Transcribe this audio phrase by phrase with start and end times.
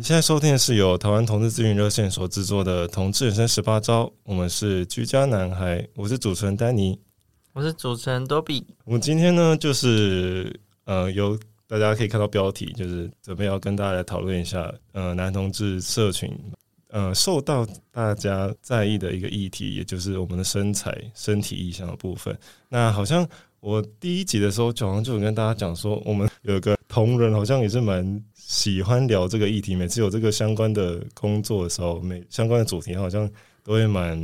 [0.00, 6.98] 你现在收听的是由台湾同志咨询热线所制作的《同志人生十八招》，我们是居家男孩，我是主持人丹尼，
[7.52, 8.66] 我是主持人多比。
[8.86, 16.34] 我们今天呢，就是呃，由大家可以看到标题，就是准备要跟大家来讨论一下，呃，男同志社群
[16.88, 22.34] 呃受到大家在意的一个议题，也就是我们的身材、身体意象的部分。
[22.70, 23.28] 那好像
[23.60, 28.24] 我第一集的时候，就好像就有跟大家讲说，我们有一个同仁，好像也是蛮。
[28.50, 33.30] 喜欢聊这个议题，每次有这个相关的工作的时候，每相关的主题好像
[33.62, 34.18] 都会蛮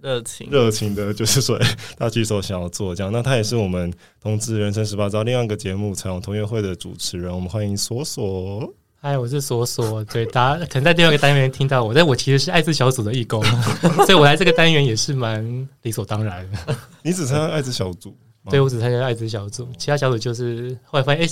[0.00, 1.58] 热情热情的，就是说
[1.98, 3.12] 他举手想要做这样。
[3.12, 3.92] 那他也是我们
[4.22, 8.72] 同志人生十八招另外一个节目彩虹同乐会的主持人，我们欢迎索索。
[9.00, 10.04] 嗨，我是索索。
[10.04, 13.42] 对，大家可能在第二个单元听到我，但我其实是艾滋小组的义工，
[14.06, 16.76] 所以我来这个单元也是蛮理所当然的。
[17.02, 18.16] 你只参加艾滋小组？
[18.48, 21.28] 对，我只参加艾滋小组，其他小组就是后来发现，哎。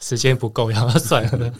[0.00, 1.30] 时间不够，然后算了。
[1.36, 1.50] 对，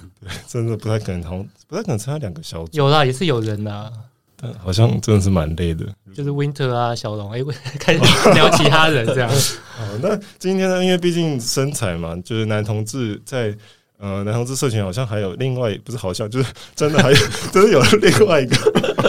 [0.47, 2.71] 真的不太可能，好像不太可能参加两个小组。
[2.73, 3.91] 有啦，也是有人啦，
[4.37, 5.87] 但好像真的是蛮累的。
[6.15, 7.45] 就是 Winter 啊，小龙，哎、欸，
[7.79, 8.01] 开始
[8.35, 9.31] 聊其他人这样。
[9.77, 10.85] 好，那今天呢？
[10.85, 13.57] 因为毕竟身材嘛，就是男同志在。
[13.99, 17.17] 呃，男同志社群好像还有另外，不是好像，就是 真的还有，
[17.51, 18.57] 真的有另外一个，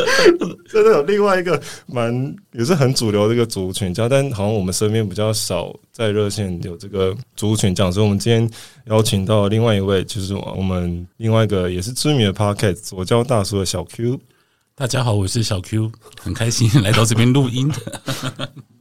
[0.72, 8.50] 真的有另外一个蛮也是很主流的一个族群，叫但好像我们身边比较少在热线有这个族群讲，所以我们今天
[8.86, 14.20] 邀请到另外一位，就是我们另外一个也是知名的 Pocket 左教大叔的小 Q。
[14.74, 15.92] 大家好，我是小 Q，
[16.22, 17.70] 很开心 来到这边录音，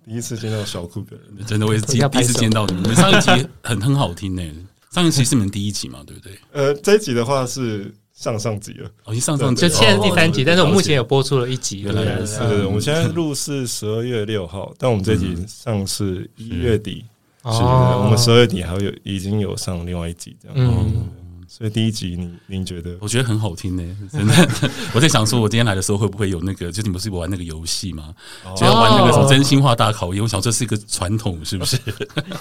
[0.04, 4.54] 第一次见到小 Q 的人，真的我也是第一次见到你们，上一集很很好听呢、欸。
[4.96, 6.32] 上一期是你们第一集嘛，对不对？
[6.52, 11.80] 呃，这一集的话是上上集了，哦，已经上上集，就现在是第三集，但是我目前有播出了一集。
[11.80, 17.04] 原来是，我们现在录是十二月六号，但我们这集上是一月底，
[17.44, 20.56] 是我们十二月底还有已经有上另外一集这样。
[20.56, 21.06] 嗯。
[21.48, 22.96] 所以第一集你您觉得？
[23.00, 24.48] 我觉得很好听呢、欸，真的。
[24.92, 26.70] 我在想说，我今天来的时候会不会有那个？
[26.72, 28.12] 就你们是玩那个游戏吗？
[28.56, 30.22] 就要玩那个什么真心话大考验。
[30.22, 31.78] 我想这是一个传统，是不是？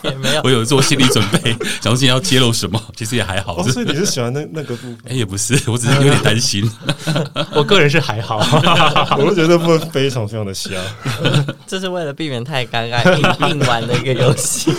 [0.03, 0.41] 也没有。
[0.45, 1.51] 我有做心理准备，
[1.81, 2.81] 想说今天要揭露什么？
[2.95, 3.61] 其实也还好。
[3.63, 4.97] 所以你是喜欢那那个部分？
[5.09, 6.69] 哎，也不是，我只是有点担心。
[7.53, 8.37] 我个人是还好，
[9.17, 10.69] 我是觉得部分非常非常的瞎。
[11.67, 14.71] 这是为了避免太尴尬硬硬玩的一个游戏。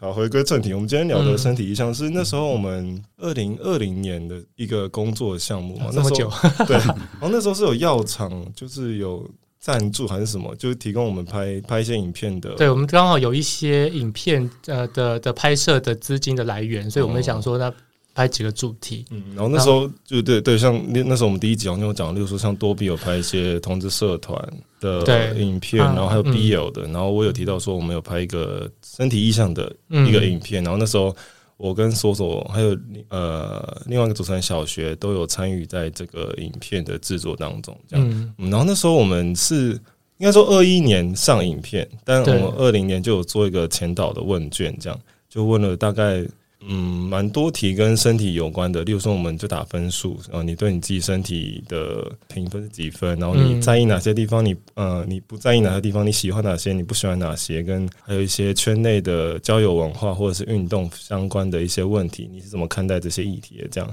[0.00, 5.90] 好，回归正题，我们今天聊的身体意向是那时候我们二零二零年的一个工作项目嘛？
[5.92, 6.30] 那么久，
[6.68, 12.50] 对，然后那时候是有药厂，就是有赞助还是什么，就是提供我们拍拍一些影片的。
[12.54, 17.72] 对，我们刚好有一些影片呃的的拍摄的资金的来源，所以我们想说那。
[18.18, 24.36] 拍几个主题，嗯，然后那时候就对对，像那那时候我们第一集好像有讲，例如说像多比有拍一些同志社团
[24.80, 31.14] 的影片，然后还有 BL 的，然后我有提到说我们有拍一个身体意向的一个影片，然后那时候
[31.58, 32.76] 我跟索索还有
[33.08, 38.04] 呃另外一个主持人小学都有参与在这个影片的制作当中，这样，
[38.36, 39.78] 嗯，然后那时候我们是
[40.16, 46.26] 应该说二一年上影片，但我们二零年就有做一个前导的问卷，这样就问了大概。
[46.60, 63.68] 嗯，蛮多题跟身体有关的，例如说，我们就打分数，然后你对你自己身体的评分是几分，然后你在意哪些地方，你呃你不在意哪些地方，你喜欢哪些，你不喜欢哪些，跟还有一些圈内的交友文化或者是运动相关的一些问题，你是怎么看待这些议题的？
[63.68, 63.88] 这样，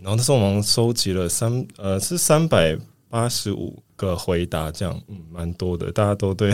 [0.00, 2.78] 然后那时候我们收集了三呃是三百
[3.10, 6.52] 八十五个回答，这样，嗯，蛮多的，大家都对。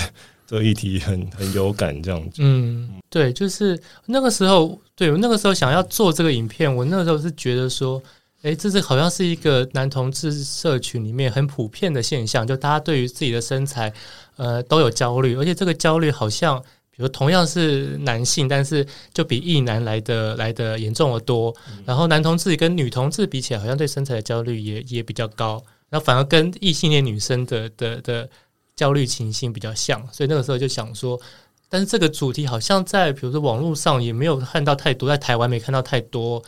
[0.51, 2.39] 这个议题很很有感，这样子。
[2.43, 8.03] 嗯，对，就是那个时候，对我那个时候想要做这个影片，我那个时候是觉得说，
[8.43, 13.93] 诶，这是好像是一个男同志社群里面很普遍的现象，就大家对于自己的身材，
[14.39, 16.61] 呃，都有焦虑，而且这个焦虑好像，
[16.91, 18.85] 比如同样是男性，但是
[19.15, 21.55] 就比异男来的来的严重的多。
[21.87, 28.29] 然后男同志跟女同志比起来，好像对身材的焦虑也也比较高，然后反而跟异性恋女生的的的。
[28.77, 31.21] 焦虑情形比较像，所以那个时候就想说，
[31.69, 36.43] 但是这个主题好像在比如说网络上也没有看到太多，在台湾没看到太多，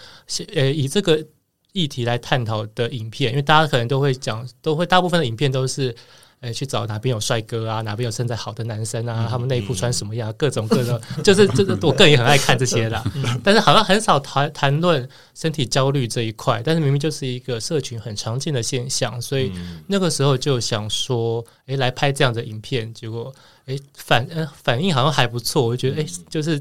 [0.55, 1.25] 呃，以这个
[1.73, 5.95] 议题来探讨的影片，因为大家可能都会讲，都会大部分的影片都是。
[6.43, 13.03] 诶，去找哪边有帅哥啊，哪边有身材好的男生啊，他们内裤穿什么样，各种各种，就是这个我个人也很爱看这些的。
[13.44, 19.53] 但是好像很少谈谈论身体焦虑这一块，但是明明就是一个社群很常见的现象，所以
[19.87, 23.33] 那个时候就想说，诶，来拍这样的影片，结果
[23.67, 26.61] 哎反呃反应好像还不错，我就觉得哎就是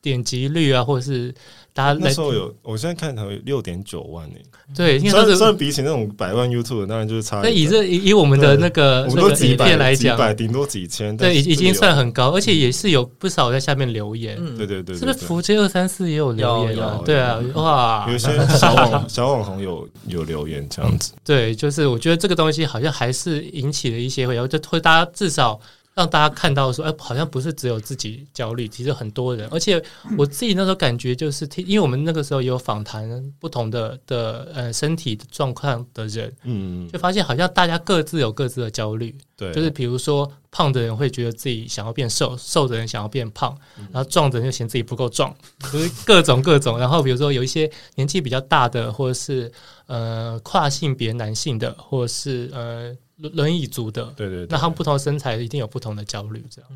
[0.00, 1.34] 点击率啊，或者是
[1.72, 1.98] 大家。
[2.00, 4.36] 那时候有，我现在看它有六点九万呢。
[4.76, 7.40] 对，虽然虽然比起那种百万 YouTube，当然就是差。
[7.42, 11.16] 那以这以以我们的那个我们都几百来讲，顶多几千。
[11.16, 14.36] 对，已已经算很高，而且也是有不少在下面留言。
[14.56, 17.00] 对对对，是不是福建二三四也有留言啊？
[17.04, 21.12] 对啊，哇，有些 小网小网红有有留言这样子。
[21.24, 25.58] 对，就是我觉得这个东西好像还是引起了一些，然后就会大家至少。
[25.98, 29.48] 让大家看到说，哎，好像不是只有自己焦虑，其实很多人。
[29.50, 29.82] 而且
[30.16, 39.12] 我自己那时候感觉就是，听，因为我们那个时候有访谈不同的的呃身体状况的人，嗯，就发现好像大家各自有各自的焦虑。
[39.36, 43.52] 对，就是比如说胖的人会觉得自己想要变瘦，瘦的人想要变胖，
[43.92, 45.34] 然后壮的人就嫌自己不够壮，
[45.72, 46.78] 就是各种各种。
[46.78, 49.50] 然后比如说有一些年纪比较大的，或者是
[49.86, 52.96] 呃跨性别男性的，或者是呃。
[53.18, 56.70] 轮轮椅族的，对，对对，那他们不同身材一定有不同的焦虑，这样。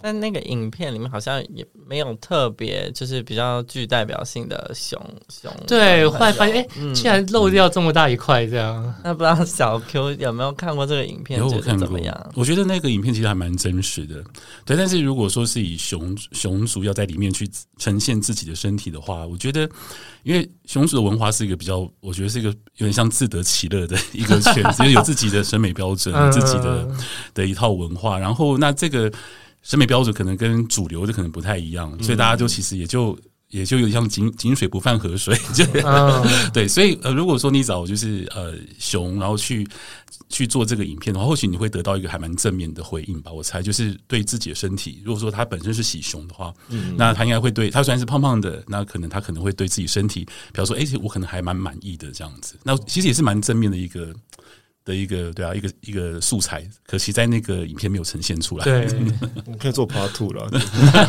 [0.00, 5.52] 但那个影片里面好像也没有特别，就是比较具代表性的熊熊。
[5.66, 8.94] 对，后来发现，哎、欸，竟然漏掉这么大一块，这样、嗯。
[9.04, 11.38] 那不知道小 Q 有没有看过这个影片？
[11.38, 11.86] 有，我看过。
[11.86, 12.32] 怎么样？
[12.34, 14.22] 我觉得那个影片其实还蛮真实的。
[14.64, 17.48] 对，但是如果说是以熊熊族要在里面去
[17.78, 19.68] 呈现自己的身体的话，我觉得。
[20.24, 26.86] 因为熊族的文化是一个比较，我觉得是一个有点像自得其乐的一个圈子， 因为有自己的审美标准，自己的
[27.32, 28.18] 的一套文化。
[28.18, 29.10] 然后，那这个
[29.62, 33.18] 审美标准可能跟主流的可能不太一样，所以大家就其实也就
[33.48, 35.64] 也就有点像井井水不犯河水，就
[36.52, 36.66] 对。
[36.68, 39.66] 所以，呃，如果说你找就是呃熊，然后去。
[40.30, 43.32] 去做这个影片的话，或许你会得到一个还蛮正面的回应吧。
[43.32, 52.56] 我猜就是对自己的身体，如果说他本身是喜熊的话，嗯，那他应该会对他虽然是胖胖的，那可能他可能会对自己身体，比方说，哎，我可能还蛮满意的这样子。
[52.62, 54.14] 那其实也是蛮正面的一个
[54.88, 58.64] 的一个对啊，一个一个素材，可惜在那个影片没有呈现出来。
[58.64, 58.86] 对，
[59.44, 60.48] 我 们可以做 Part Two 了。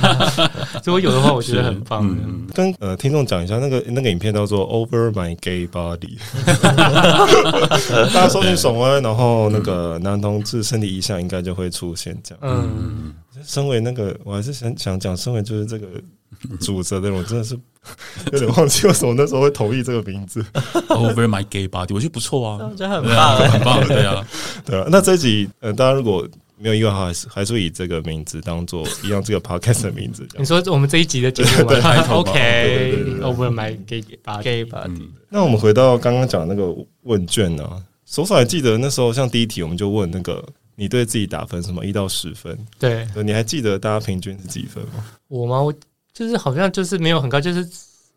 [0.84, 2.06] 如果有的话，我觉得很棒。
[2.06, 6.18] 嗯、跟呃听众讲一下，那个那个影片叫做 Over My Gay Body，
[8.14, 12.40] 大家搜寻耸威，然后那个男同志身体意象应该就会出现这样。
[12.44, 13.14] 嗯，
[13.46, 15.88] 身为那个，我还是想想讲，身为就是这个。
[16.62, 17.58] 主责的人，我真的是
[18.32, 20.44] 有点忘记为什么那时候会同意这个名字。
[20.90, 24.28] Over my gay body，我觉得不错啊，我觉得很棒，很棒，对啊，
[24.66, 24.88] 对啊。
[24.90, 26.28] 那这集呃，大家如果
[26.58, 30.28] 没有意外的话，还是还是会以这个名字当做一样这个 podcast 的名字。
[30.38, 35.08] 你说我们这一集的节目吗？OK，Over my gay body，gay body。
[35.30, 37.82] 那我们回到刚刚讲的那个问卷呢、啊？
[38.06, 40.44] 手手还记得那时候，像第一题我们就问那个
[40.76, 42.58] 你对自己打分什么一到十分？
[42.78, 45.06] 对，对，你还记得大家平均是几分吗？
[45.28, 45.62] 我吗？
[45.62, 45.74] 我。
[46.20, 47.66] 就是好像就是没有很高，就是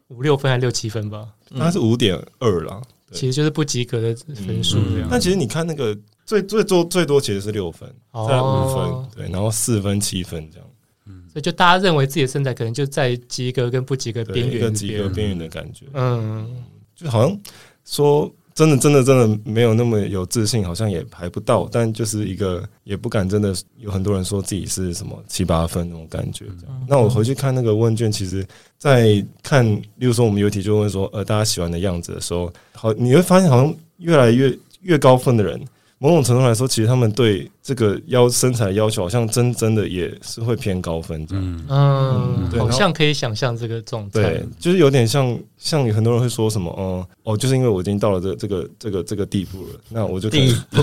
[0.08, 1.28] 五六分还是六七分吧？
[1.56, 2.82] 它是五点二啦，
[3.12, 5.08] 其实就是不及格的分数这样。
[5.08, 5.96] 那其实你看那个
[6.26, 10.66] 最最多最多其实是六分，在五分对，然后四分七分这样。
[11.06, 15.86] 嗯，所以就大家认为自己的身材可能就在及格跟不及格边缘，跟及格边缘的感觉。
[15.92, 16.64] 嗯，
[16.96, 17.40] 就好像
[17.84, 18.28] 说。
[18.54, 26.46] 真的，真的，真的没有那么有自信，好像也排不到，但就是一个也不敢真的有很多人说自己是什么七八分那种感觉。
[26.86, 28.46] 那我回去看那个问卷，其实，
[28.78, 29.64] 在看，
[29.96, 35.60] 例如说我们有题就问说，呃，大家喜欢的样子的时候，好，你会发现好像越来越越高分的人。
[36.02, 41.64] 某种程度来说，其实他们对这个腰身材的要求，好像真真的也是会偏高分这样。
[41.68, 44.20] 嗯，好像可以想象这个状态。
[44.20, 50.52] 对，就是有点像像有很多人会说什么，哦、嗯、哦，就是因为我已经到了这这个这个这个地步了，那我就可以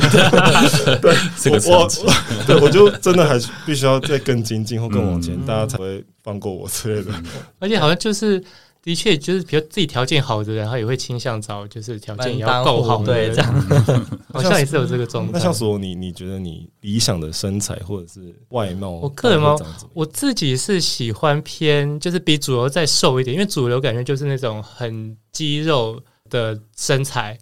[1.01, 1.89] 对这个我我
[2.47, 7.11] 对我就真的还是必须要再更精进或更往前，嗯、大家才会放过我之类的。
[7.59, 8.41] 而且好像就是。
[8.89, 15.31] 的确，就是比如自己条件好的人，他也会倾向找就是条件也要够好的人，对，这样 好像也是有这个状态。
[15.31, 19.55] 那像说你，你觉得你理想的身材或者是外貌，我个人吗？
[19.93, 27.37] 我自己是喜欢偏，就是比主流再瘦一点，因为主流感觉就是那种很肌肉的身材，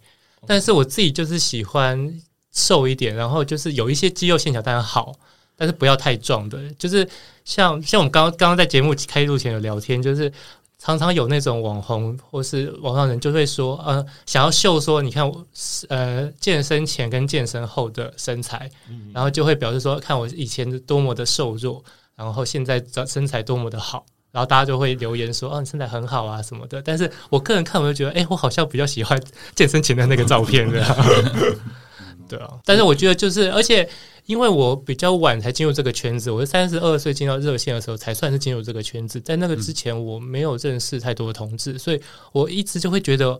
[0.45, 2.13] 但是我自己就是喜欢
[2.51, 5.13] 瘦一点，然后就是有一些肌肉线条当然好，
[5.55, 7.07] 但是不要太壮的，就是
[7.45, 10.29] 像像我们刚刚刚刚在节目开录前有聊天，就是。
[10.79, 15.45] 常常有那种网红或是网上人就会说，呃，想要秀说，你看我，
[15.89, 18.69] 呃，健身前跟健身后的身材，
[19.13, 21.83] 然后就会表示说，看我以前多么的瘦弱，
[22.15, 26.79] 然后现在身材多么的好，然后大家就会留言说，哦，你身材很好啊什么的。
[26.81, 29.19] 但是我个人看，我就觉得，哎、欸，我好像比较喜欢
[29.55, 30.95] 健身前的那个照片，这样。
[32.27, 33.87] 对啊，但是我觉得就是，而且。
[34.27, 42.01] 因为我比较晚才进入这个圈子，我是三十二岁进到热线的时候才算是进入这个圈子，在那个之前我没有认识太多的同志，所以
[42.33, 43.39] 我一直就会觉得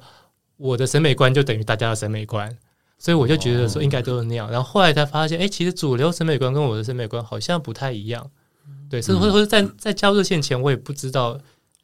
[0.55, 2.57] 我的审美观就等于大家的审美观，
[2.97, 4.49] 所以我就觉得说应该都是那样。
[4.49, 8.31] 然后后来才发现，哎，其实主流审美观跟我的审美观好像不太一样。
[8.89, 11.37] 对，甚至或者说在在交热线前，我也不知道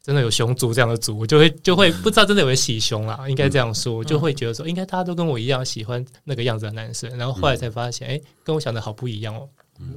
[0.03, 7.09] 真的有熊族这样的族，我就会就会不知道真的有人喜熊啦， 应该这样说，我就会觉得说应该大家都跟我一样喜欢那个样子的男生。
[7.17, 9.47] 然后后来才发现，哎，跟我想的好不一样哦。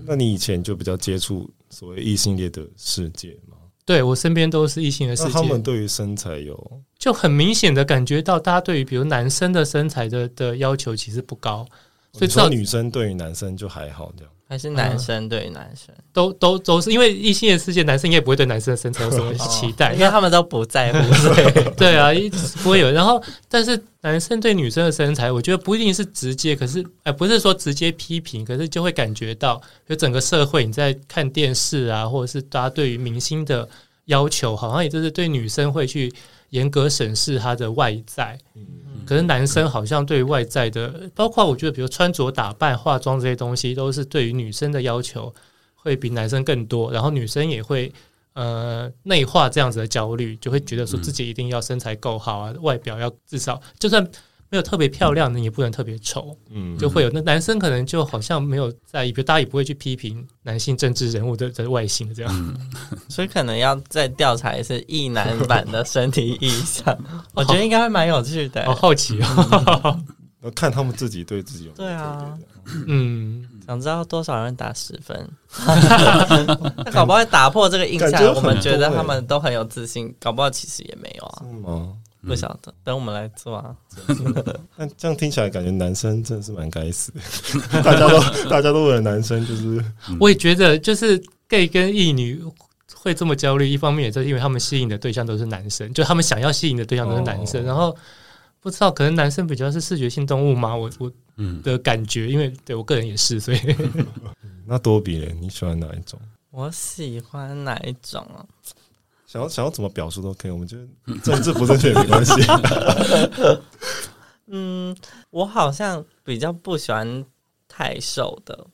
[0.04, 3.56] 那你以前就比较接触所谓异性恋的世界吗？
[3.84, 11.66] 对，我身边都是异性的世界，他们对于身材有就很明显的感觉到，大家对于比如男生的身材的的要求其实不高，
[12.12, 14.32] 所以说女生对于男生就还好这样。
[14.48, 20.98] 还是男生对男生、嗯、都都都是因为异性的世界，男生应该不会对男生的身材有什么期待， 因为他们都不在乎。
[21.34, 22.10] 对对啊，
[22.62, 22.90] 不会有。
[22.92, 33.68] 然后，但是男生对女生的身材，我觉得不一定是直接，可是哎，不是说直接批评，可是就会感觉到，就整个社会你在看电视啊，或者是大家对于明星的
[34.04, 36.12] 要求，好像也就是对女生会去
[36.50, 38.38] 严格审视他的外在。
[39.06, 45.32] 可是男生好像对外在的，包括我觉得，比如穿着打扮、化妆这些东西，都是对于女生的要求
[45.74, 46.90] 会比男生更多。
[46.90, 47.92] 然后女生也会
[48.34, 54.08] 呃内化这样子的焦虑，就会觉得说自己一定要身材够好啊，外表要至少就算。
[54.48, 62.56] 没有特别漂亮的，也不能特别丑，嗯，就会有那男生可能就好像没有在意，比如大家也不会去批评男性政治人物的的外形这样，嗯、
[63.10, 66.96] 所以可能要再调查一次异男版的身体意象，
[67.34, 70.00] 我觉得应该会蛮有趣的，好好奇哦，
[70.42, 72.38] 嗯、 看他们自己对自己有，有对啊，
[72.86, 75.28] 嗯，想知道多少人打十分，
[75.66, 81.92] 那搞不好会打破这个印象，我们觉得他们都很有自信，搞不好其实也没有啊，是吗？
[82.26, 83.76] 不晓得，等我们来做啊！
[84.76, 87.20] 那这样听起来，感觉男生真的是蛮该死的。
[87.82, 89.84] 大家都大家都为了男生，就是
[90.18, 92.42] 我也觉得，就是 gay 跟异女
[92.94, 97.64] 会这么焦虑，一方面也是因为他们吸引的对象都是男生，就他们想要吸引的对象都是男生。
[97.64, 97.96] 然后
[98.60, 100.74] 不知道，可能男生比较是视觉性动物吗？
[100.74, 101.12] 我我
[101.62, 103.58] 的感觉，因为对我个人也是，所以
[104.66, 106.18] 那多比人，你喜欢哪一种？
[106.50, 108.44] 我喜欢哪一种啊？
[109.26, 112.32] 想要想要怎么表述都可以，我们觉得政治不正确也没关系。
[114.48, 114.96] 嗯，
[115.30, 117.24] 我好像比较不喜欢
[117.66, 118.66] 太瘦的。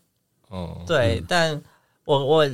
[0.49, 1.63] 哦，对，嗯、但
[2.05, 2.47] 我我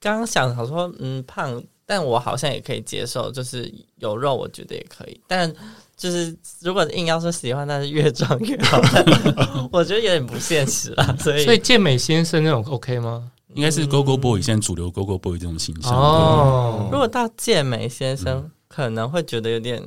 [0.00, 5.20] 刚刚想好说，嗯，胖，但我好像也可以接受，就是有肉，我觉得也可以。
[5.26, 5.52] 但
[5.94, 8.80] 就是如果硬要说喜欢，但是越壮越好，
[9.70, 11.14] 我觉得有点不现实啊。
[11.20, 13.30] 所以，所以健美先生那种 OK 吗？
[13.56, 15.92] 应该是 Go Go Boy，现在主流 Go Go Boy 这种形象。
[15.92, 19.82] 哦，如果到健美先生，可能会觉得有点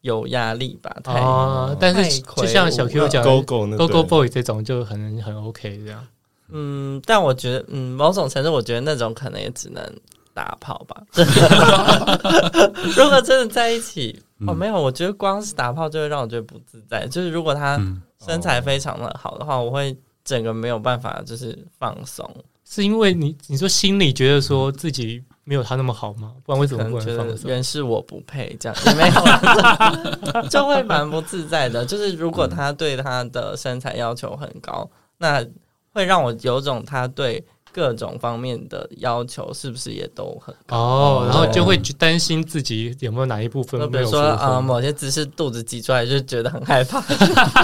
[0.00, 0.96] 有压力吧。
[1.04, 6.04] 哦，但是就像小 Q 讲 Go Go Go Go Boy 这种就很很 OK 这样。
[6.48, 9.84] 嗯，但我觉得，嗯，某种程度，我觉得那种可能也只能
[10.32, 11.02] 打炮吧。
[12.96, 17.06] 如果真的在一起，哦，没有，我觉得光是打炮就会让我觉得不自在。
[17.08, 17.76] 就是如果他
[18.24, 22.24] 身材非常的好的话，我会整个没有办法就是放松。
[22.68, 26.32] 是因为你你说心里觉得说自己没有他那么好吗？
[26.44, 27.48] 不然为什么不能放手？
[27.48, 31.86] 原是我不配这样，也没有，就会蛮不自在的。
[31.86, 35.46] 就是如果他对他的身材要求很高，那
[35.92, 37.42] 会让我有种他对。
[37.76, 40.78] 各种方面的要求是不是也都很高？
[40.78, 47.04] 哦，然后就会担心自己有没有哪一部分没有，比如说啊，某些姿势肚子挤出来就觉得很害怕，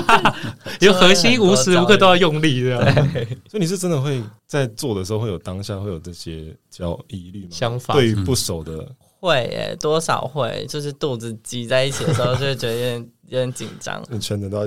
[0.81, 2.85] 有核心无时无刻都要用力这样。
[3.49, 7.49] 所以你是真的会在做的时候会有当下会有这些叫疑虑吗？
[7.50, 8.87] 想法对于不熟的。
[9.19, 14.02] 会诶，多少会，就是肚子挤在一起的时候，就会觉得有点有点紧张。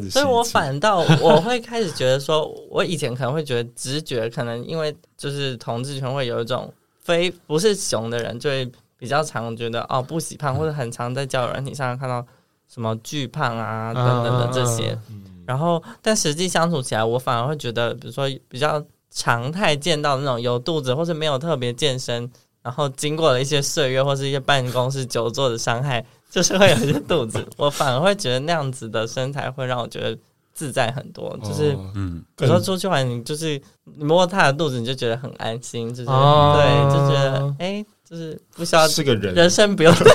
[0.10, 12.26] 所以我反倒 我会开始觉得说，我以前可能会觉得直觉，可能因为就是同志圈会有一种非不是熊的人，就会比较常觉得哦不喜胖，或者很常在交友软体上看到
[12.68, 14.98] 什么巨胖啊等等的这些。
[15.46, 22.32] 然后，但实际相处起来，我反而会觉得，比如说比较常态见到那种有肚子或者没有特别健身。
[22.64, 27.46] 然后经过了一些岁月或是一些办公室久坐的伤害，就是会有一些肚子。
[27.58, 30.18] 我反而会觉得那样子的身材会让我觉得
[30.54, 31.38] 自在很多。
[31.44, 35.94] 就是，嗯，有时候出去玩，你就是你摸他的肚子，你就觉得很安心。
[35.94, 40.06] 就是，哦、对，就觉得哎，就是不需要是个人，人生不用对，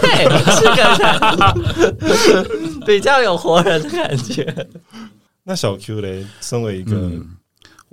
[0.55, 0.83] 是个
[2.39, 4.67] 人， 比较有活人的感觉。
[5.45, 6.93] 那小 Q 嘞，身为一个。
[6.97, 7.37] 嗯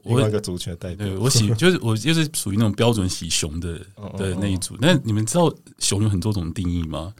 [0.05, 3.73] 另外一个族群的代表，我喜 就是我就是属于那种标准喜熊的
[4.17, 4.73] 的那一组。
[4.79, 7.13] 那你们知道熊有很多种定义吗？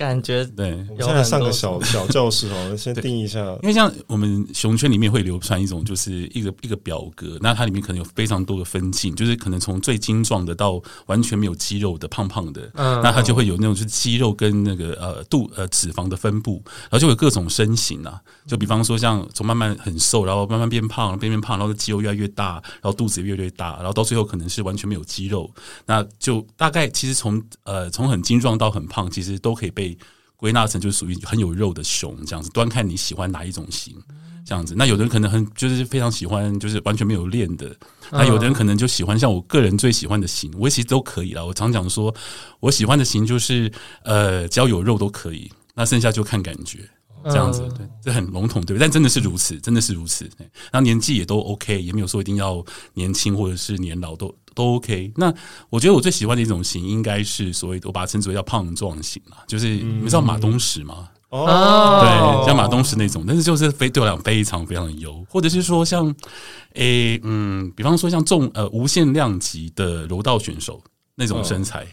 [0.00, 3.38] 感觉对，我们现在上个小小教室哦， 先定一下。
[3.62, 25.50] 因为像我们熊圈里面会流传一种，就是一个一个表格，那它里面可能有非常多的分镜，就是可能从最精壮的到完全没有肌肉的胖胖的，嗯，那它就会有那种就是肌肉跟那个呃肚呃脂肪的分布，然后就有各种身形啊，就比方说像从慢慢很瘦，然后慢慢变胖，变变胖，然后肌肉越来越大，然后肚子越来越大，然后到最后可能是完全没有肌肉，
[25.84, 29.89] 那就大概其实从呃从很精壮到很胖，其实都可以被。
[30.36, 33.94] 归纳成就是属于很有肉的熊这样子，端看你喜欢哪一种型
[34.44, 34.74] 这样子。
[34.76, 37.74] 那有的人可能很就是非常喜欢，就是完全没有练的。
[38.10, 41.44] 那有的人可能就喜欢像我个人最喜欢的型，我其实都可以啦。
[41.44, 42.14] 我常讲说，
[42.58, 43.70] 我喜欢的型就是
[44.02, 45.50] 呃，只要有肉都可以。
[45.74, 46.80] 那剩下就看感觉
[47.24, 48.80] 这样子，对，这很笼统，对不对？
[48.80, 50.28] 但真的是如此，真的是如此。
[50.38, 52.62] 然后年纪也都 OK，也没有说一定要
[52.94, 54.34] 年轻或者是年老都。
[54.54, 55.32] 都 OK，那
[55.68, 61.08] 我觉得我最喜欢的一种型应该是所谓的我把它称之为叫胖壮型啦，就是你知道马东石吗？
[61.30, 66.06] 哦，对，像马东石那种，但是就是非对我来讲非常非常的油，或者是说像
[66.74, 70.82] 诶、欸、嗯，比方说像重呃无限量级的柔道选手
[71.14, 71.86] 那种身材，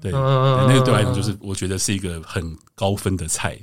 [0.00, 3.58] 对，对，那个对我来讲就是我觉得是一个很高分的菜，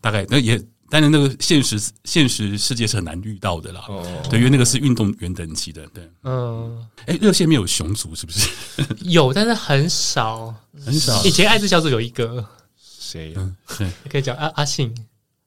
[0.00, 0.60] 大概那也。
[0.90, 8.50] 但是那个现实现实世界是很难遇到的啦，哦、对，因为那个是运动员等级的，对，嗯，哎，热线没有熊族是不是？
[9.08, 10.54] 有，但是很少，
[10.84, 11.24] 很少。
[11.24, 12.44] 以前爱之小组有一个。
[12.76, 13.32] 谁？
[13.36, 14.92] 嗯，对，可以讲阿阿信。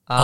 [0.05, 0.17] 啊，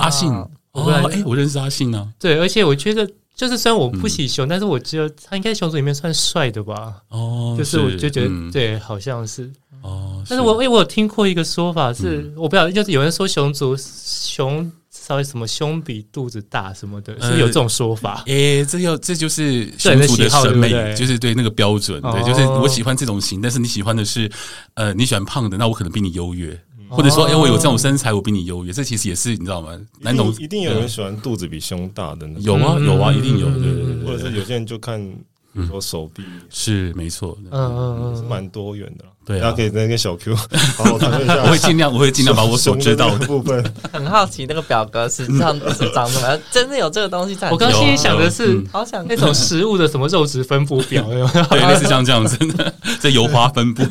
[0.00, 0.30] 阿信，
[0.72, 2.12] 哦，哎，我认识阿信呢。
[2.18, 3.06] 对，而且我觉得，
[3.38, 6.96] 就是虽然我不喜熊，但是我觉得他应该熊族里面算帅的吧？
[7.08, 9.48] 哦，就是我就觉得，对，好像是。
[9.80, 18.24] 哦，但是我因为我有听过一个说法是，嗯、我不晓得，就是有人说熊族熊稍微什么胸比肚子大什么的，是，是有这种说法。
[18.26, 24.28] 诶、欸，这要这就是熊族的审美，就是对那个标准，哦、对，就是我喜欢这种型，但是你喜欢的是
[24.74, 29.70] 呃你喜欢胖的，那我可能比你优越，哦、或者说哎、欸、我有这种身材，我比你优越，这其实也是你知道吗？
[30.00, 35.00] 男同一定有人喜欢肚子比胸大的，有啊有啊，一定有，对对对，或者是有些人就看。
[35.68, 39.04] 说手臂是没错，嗯嗯嗯，是蛮多元的。
[39.24, 40.36] 对，大家可以再跟小 Q
[40.76, 41.42] 好好讨论一下。
[41.42, 43.64] 我会尽量，我会尽量把我所知道的部分。
[43.90, 46.38] 很好奇那个表格是这样子长什么样？
[46.52, 47.50] 真的有这个东西在？
[47.50, 51.02] 我刚刚心里想的是，好想那种食物的什么肉质分布表，
[51.50, 53.82] 对，类似像这样子的，这油花分布。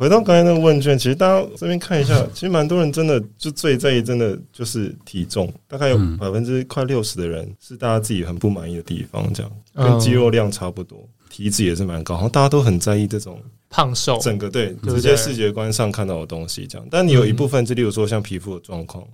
[0.00, 16.88] 回到刚才那个问卷，其实大家这边看一下，其实蛮多人真的就最在意，真的就是体重，大概有百分之快六十的人是大家自己很不满意的地方，这样跟肌肉量差不多，体脂也是蛮高，然后大家都很在意这种胖瘦，整个对直接视觉观上看到的东西这样。
[16.90, 19.04] 但你有一部分，就例如说像皮肤的状况，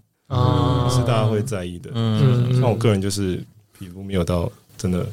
[0.89, 1.91] 是大家会在意的。
[1.95, 3.43] 嗯，像我个人就是
[3.77, 5.05] 皮肤没有到真的。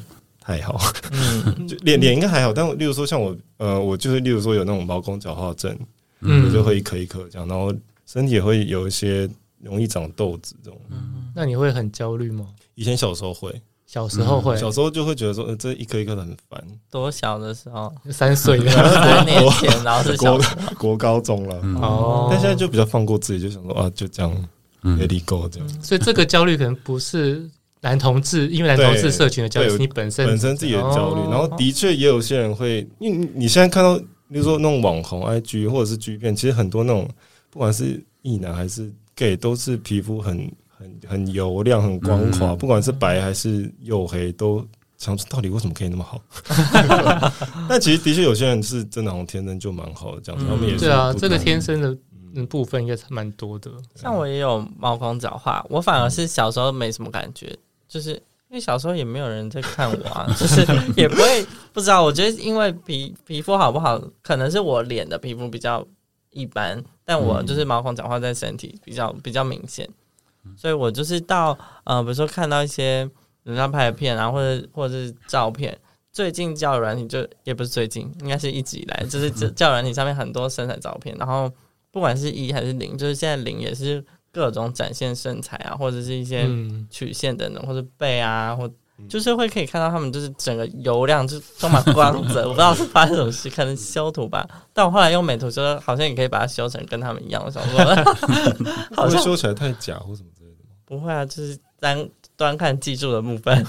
[0.46, 0.78] 还好，
[1.10, 5.74] 嗯， 就脸脸应该还好，但例如说像我，呃，我就是例如说有那种毛孔角化症，
[6.20, 9.26] 嗯，我就会一颗一颗这样，然后身体也会有一些
[9.62, 10.78] 容易长痘子这种。
[10.90, 12.46] 嗯，那你会很焦虑吗？
[12.74, 16.62] 以前小时候会，小时候会，小时候就会觉得说，呃，这一颗一颗的很烦。
[16.90, 17.90] 多小的时候？
[18.10, 20.38] 三岁， 三年前，然后是 国
[20.76, 21.56] 国高中了。
[21.80, 24.30] 哦，但现在就比较放过自己，就想说啊，就这样
[24.82, 25.82] ，let it go 这样。
[25.82, 27.48] 所以这个焦虑可能不是。
[27.84, 37.06] 男同志，因为男同志社群的焦虑你本身本身自己的焦虑，然后的确也有些人会，因为你现在看到，比如说那种网红 IG 或者是 G 片，其实很多那种
[37.50, 44.66] 不管是异男还是 gay，都是皮肤很很很油亮、很光滑，不管是白还是黝黑，都
[44.96, 46.18] 想说到底为什么可以那么好？
[47.68, 51.94] 但其实的确有些人是真的好像天生就蛮好的，这样子他们也是对啊，这个天生的。
[52.50, 57.56] 部分应该是蛮多的，像我也有毛孔角化，我反而是小时候没什么感觉，
[57.94, 58.10] 就是
[58.48, 62.02] 因为小时候也没有人在看我啊， 就是也不会不知道。
[62.02, 65.86] 我觉得因为皮皮肤好不好，可能是我脸的皮肤比较
[66.30, 69.88] 一般，但我就是毛孔角化在身体比较比较明显，
[70.56, 73.08] 所以我就是到呃，比如说看到一些
[73.44, 75.78] 人家拍的片啊，或者或者是照片，
[76.10, 81.48] 最近交友软体就也不是最近，应该是一直以来，就是交友软体上面很多身材照片，然后。
[81.94, 86.46] 不管是一还是零，就是现在零也是各种展现身材啊，或者是一些
[86.90, 88.68] 曲线等等，或者背啊，或
[89.08, 92.42] 就是会可以看到他们就是整个油亮，就充满光泽。
[92.48, 94.46] 我不知道是发生什么事，可能修图吧。
[94.72, 97.42] 但我后来用美图说，好像也可以把它修成跟他们一样。
[97.44, 97.80] 我想说，
[98.94, 100.74] 好像修起来太假或什么之类的吗？
[100.84, 103.66] 不会啊，就是单端看记住的部分。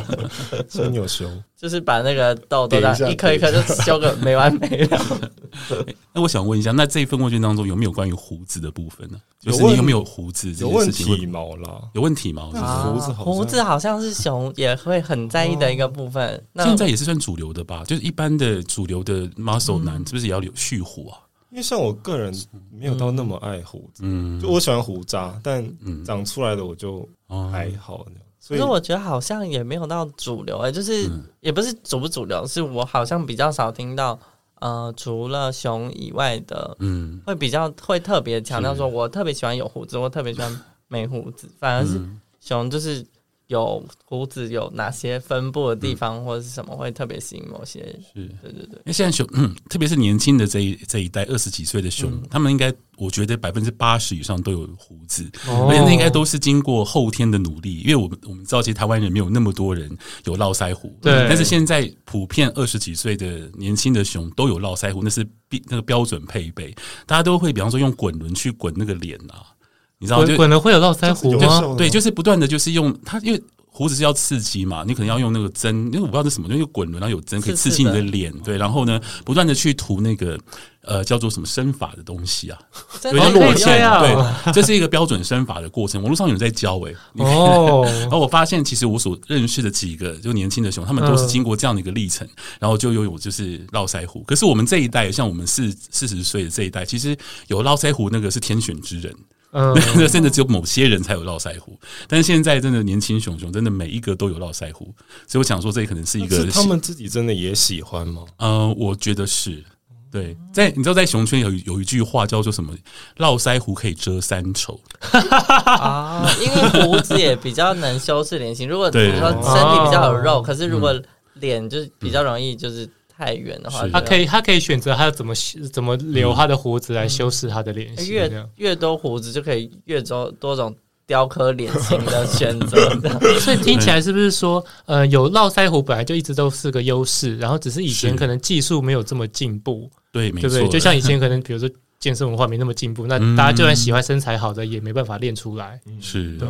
[0.68, 1.30] 真有修。
[1.56, 2.76] 就是把那个痘痘
[3.08, 5.20] 一颗一颗就修个没完没了。
[6.12, 9.18] 那我想问一下，那这一份问卷当中有没有关于胡子的部分呢？
[9.40, 11.06] 就是你有没有胡子这件事情？
[11.06, 12.50] 有问题毛啦，有问题毛？
[12.50, 16.44] 胡子胡子好像是熊也会很在意的一个部分。
[16.56, 17.82] 现在也是算主流的吧？
[17.86, 21.18] 就是一般的主流的 muscle 男是不是也要有蓄胡啊？
[21.56, 22.30] 因为像我个人
[22.70, 25.66] 没有到那么爱胡子，嗯，就我喜欢胡渣，但
[26.04, 27.08] 长出来的我就
[27.50, 28.22] 还好那样。
[28.38, 34.18] 所以我觉得好像也没有到主流哎、欸，就是也不是主不主流，是我好像比较少听到，
[34.60, 41.98] 呃，除了熊以外的，嗯，会比较会特别强调说，我特别喜欢有胡子，我特别喜欢没胡子，反而是
[42.38, 43.02] 熊就是。
[43.48, 47.80] 有胡子有哪些分布的地方，或者是什么会特别吸引某些？
[48.12, 48.74] 是，对对对。
[48.78, 57.80] 因为现在熊，嗯，特别是年轻的这一这一代二十几岁的熊，嗯、他们应该我觉得百分之八十以上都有胡子，哦、而且那应该都是经过后天的努力。
[57.82, 61.12] 因为我们我们知道，其实台湾人没有那么多人有络腮胡，对。
[61.28, 66.74] 但是现在普遍二十几岁的年轻的熊都有络腮胡，那是必那个标准配备，
[67.06, 69.54] 大家都会比方说用滚轮去滚那个脸啊。
[69.98, 71.74] 你知道就，滚了会有络腮胡吗？
[71.76, 80.38] 对，就是不断的就是用它，因为胡子是要刺激嘛，你可能要用那个针，因为我不知道是什么，因为滚轮，然后有针可以刺激你的脸，对，然后呢，不断的去涂那个
[80.82, 82.58] 呃叫做什么身法的东西啊，
[83.02, 92.26] 对，落线，对，这是一个标准身法的过程，网络上有人在教诶、欸，哦，然后我发现其实我所认识的几个就年轻的熊，他们都是经过这样的一个历程，
[92.58, 97.16] 然后就拥有就是络腮胡，可是我们这一代，像我们四四十岁的这一代，其实
[97.48, 99.14] 有络腮胡那个是天选之人。
[99.58, 99.74] 嗯，
[100.06, 104.84] 甚至只有某些人才有络腮胡，但是现在真的年轻熊熊真的每一个都有络腮胡，
[105.26, 108.22] 所以我想说这可能是一个是他们自己真的也喜欢吗？
[108.36, 109.64] 呃，我觉得是，
[110.12, 112.74] 对，在你知道在熊圈有有一句话叫做什么？
[113.16, 114.78] 络腮胡可以遮三丑
[115.10, 118.68] 啊，因为胡子也比较能修饰脸型。
[118.68, 120.94] 如果比如说身体比较有肉，可是如果
[121.34, 122.86] 脸就是比较容易就是。
[123.16, 125.32] 太远的话，他可以他可以选择他要怎么
[125.72, 128.12] 怎么留他的胡子来修饰他的脸型。
[128.12, 130.74] 越越多胡子就可以越多多种
[131.06, 132.90] 雕刻脸型的选择。
[133.40, 140.68] 所以听起来是不是说，呃，有络腮胡本来就一直都是个优势，然后只是以前可能技术没有这么进步，对，对不对？
[140.68, 145.80] 就像以前可能比如说健身文化没那么进步，那大家就算喜欢身材好的也没办法练出来。
[146.02, 146.46] 是，对。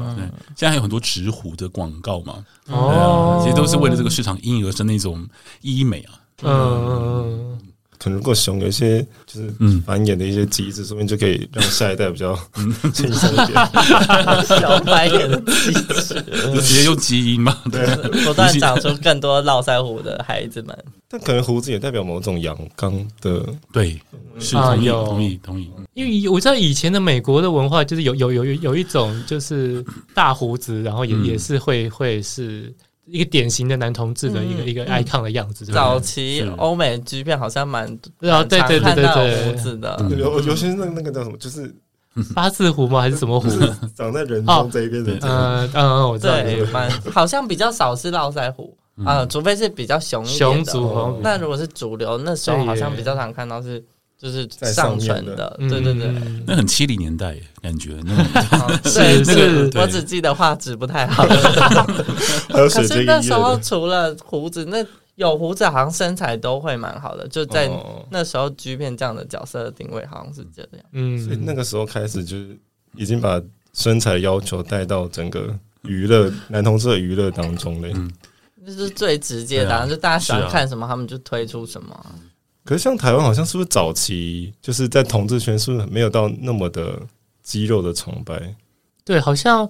[0.49, 5.25] 现在还有很多植胡的广告嘛，哦，其实都是为了这个市场应运而生那种
[5.61, 6.19] 医美啊。
[6.43, 7.59] 嗯，
[7.99, 9.51] 可能如果熊有一些就是
[9.87, 12.39] 繁衍的一些机制，说不定就可以让下一代比较
[12.93, 13.55] 轻松一点。
[14.45, 16.23] 小繁衍的机制，
[16.53, 17.57] 就直接用基因嘛？
[17.73, 17.87] 对，
[18.25, 20.77] 不断长出更多络腮胡的孩子们。
[21.09, 23.99] 但可能胡子也代表某种阳刚的，对，
[24.39, 25.71] 是同意，同意，同意。
[25.95, 32.71] 因为我知道以前的美国的文化，就是有有有有一种就是大胡子，然后也也是会会是。
[33.07, 35.65] 一个典型的男同志的一个、嗯、一个 icon 的样子。
[35.67, 37.87] 早期欧美剧片好像蛮
[38.19, 41.75] 对啊，对对对对对，胡子的，尤尤其是那那个叫什么，就是
[42.35, 43.01] 八字胡吗？
[43.01, 43.49] 还是什么胡？
[43.97, 45.19] 长在人中这一边的。
[45.23, 46.35] 嗯嗯，我知道。
[46.43, 50.73] 对，蛮好像比较少是络腮胡啊，除非是比较雄一点的。
[50.73, 53.85] 熊那如果是主流，那时候好像比较常看到是。
[54.19, 56.11] 就是上传的，对对对，
[56.47, 58.17] 那很七零年代感觉，那
[58.83, 61.27] 对，是我只记得画质不太好。
[62.49, 64.85] 可是那时候除了胡子，那
[65.17, 67.71] 有胡子好像身材都会蛮好的，就在
[68.11, 70.85] 那时候 G 片这样的角色的定位好像是这样。
[70.93, 72.59] 嗯，所以那个时候开始就是
[72.95, 73.41] 已经把
[73.75, 77.89] 身材要求带到整个娱乐男同志的娱乐当中了。
[77.95, 78.11] 嗯，
[78.65, 82.07] 这是最直接的，就大家喜欢看什么，他们就推出什么。
[82.67, 87.01] 可是像台湾好像是不是早期就是在同志圈是不是没有到那么的
[87.43, 88.55] 肌肉的崇拜？
[89.05, 89.67] 对，好像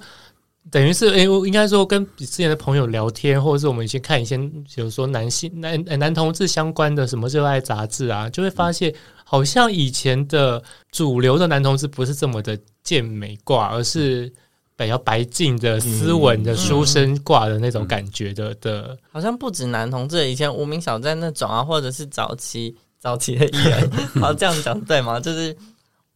[0.71, 8.93] 等于是诶、欸，我应该说跟之前的朋友聊天，或者是我们以前看一些，比如说男性男男同志相关的什么热爱杂志啊，就会发现
[9.25, 14.33] 好像以前的主流的男同志不是这么的健美挂，而是。
[14.79, 25.19] 比较白净的、斯文的、书生挂的那种感觉的的，好像不止男同志，以前无名小站那种啊，或者是早期早期的艺人， 好这样讲对吗？
[25.21, 25.57] 就是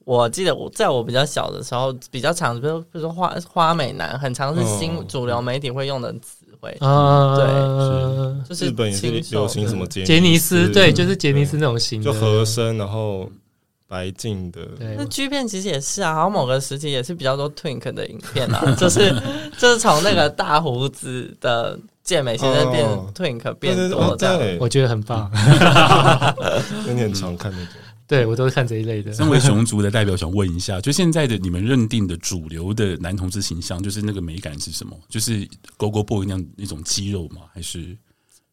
[0.05, 6.71] 我记得我在我比较小的时候，比较常，比如比如说花花美男，很常是新主流媒体会用的词汇。
[6.81, 13.31] 啊，对，就是日本也是流行什么杰尼斯，对，就是杰尼斯那种型，就和声，然后。
[13.91, 14.61] 白净的，
[14.97, 19.13] 那 G 片其实也是啊，好像某个时期也是比较多 Twink 的影片啊，就是
[19.59, 21.77] 就是从那个大胡子的
[22.11, 25.31] 健美现在变 Twink 变多这样，我觉得很棒，
[26.89, 27.75] 有点常看那种，
[28.09, 29.13] 对我都是看这一类的。
[29.13, 34.99] 身为熊族的代表，想问一下，就现在的你们认定的主流的男同志形象，就是那个美感是什么？
[35.09, 37.43] 就是 Go Go Boy 那样一种肌肉吗？
[37.55, 37.97] 还是？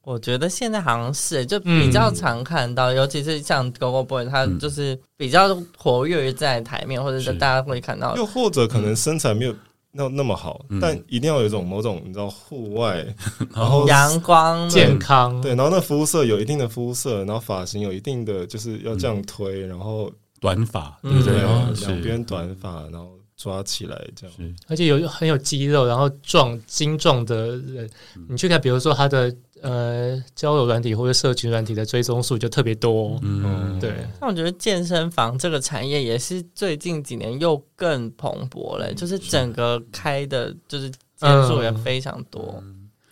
[0.04, 9.56] 我觉得现在好像是，就比较常看到，嗯、尤其是像 Gogo Boy，他就是比较活跃在台面，嗯、或者是大家会看到，又或者可能身材没有
[9.98, 13.04] 那那么好，嗯、但一定要有一种某种你知道户外，
[13.42, 21.42] 嗯、然后阳光健康，对，然后那肤色有一定的肤色，然后发型有一定的，就是要这样推，嗯、然后短发，对不对？
[21.82, 27.90] 两边短发，然后抓起来这样，而且有很有肌肉，然后壮精壮的人，
[28.30, 29.36] 你去看，比如说他的。
[29.62, 33.92] 呃，交友软体或者社群软体的追踪数就特别多，嗯，对。
[34.22, 42.64] 那我觉得健身房这个产业也是最近几年又更蓬勃了，就是整个开的，就是间数也非常多。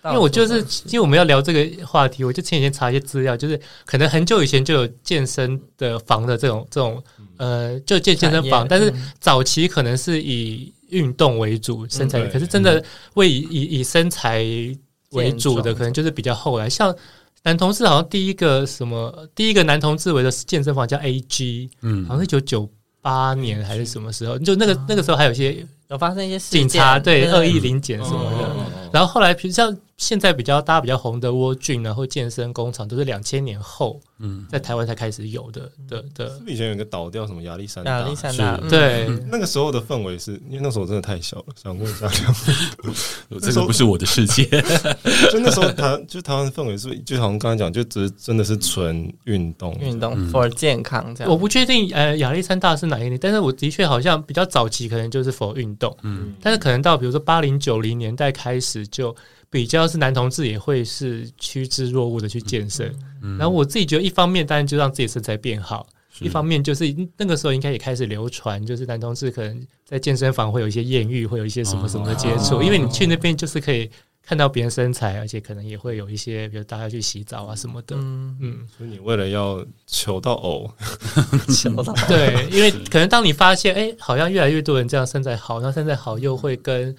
[0.05, 7.03] 因为我就是，因为我们要聊这个话题，我就前几天查一些资料，就是可能很久以前就有健身的房的这种这种，
[7.37, 12.83] 呃，就健健身房，但是早期可能是以运动为主，身材，可是真的
[13.15, 14.45] 为以以以身材。
[15.15, 16.11] 为主的可能就是。
[16.15, 16.95] 比较后来，像
[17.43, 22.69] 男同志好像第一个什么第一个男同志为的健身房叫 AG，嗯，好像一九九
[23.01, 28.49] 八年还是什么时候，就那个那个时候还有一些有发生一些警察对恶意临检什么的，
[28.93, 29.77] 然后后来比如像。
[29.97, 36.29] 现在比较大家比较红的 World Gym 然后健身工厂都是两千年后，嗯，在台湾才开始有的的的。
[36.33, 37.99] 是不是以前有一个倒掉什么亚历山大？
[37.99, 41.45] 亚历山大对，那个时候的氛围是因为那时候真的太小了。
[41.55, 42.35] 想问一下两
[43.31, 44.43] 位， 这个不是我的世界。
[45.31, 51.31] 就那时候台就台湾的氛围是，就好像刚才讲，就只是真的是纯运动，运动 for 健康这样。
[51.31, 59.15] 我不确定呃亚历山大是哪一年，但是我的确好像比较早期可能就是 for 运动，嗯，但是可能到比如说八零九零年代开始就。
[59.55, 62.89] 比较是男同志也会是趋之若鹜的去健身，
[63.21, 65.87] 嗯嗯、然后我自己觉得一方面当然就让自己身材变好，
[66.19, 73.89] 一方面就是那个时候应该也开始流传，就是男同志可能在健身房会有一些艳遇，会有一些什么什么的接触，哦、因为你去那边就是可以
[74.21, 78.67] 看到别人身材，而且可能也会有一些，比如大家去洗澡啊什么的，嗯，嗯。
[78.77, 80.69] 所以你为了要求到偶，
[81.47, 86.93] 求 到对，因为可能当你发现哎、欸，好像越来越多人这样身材好，然后身材好又会跟。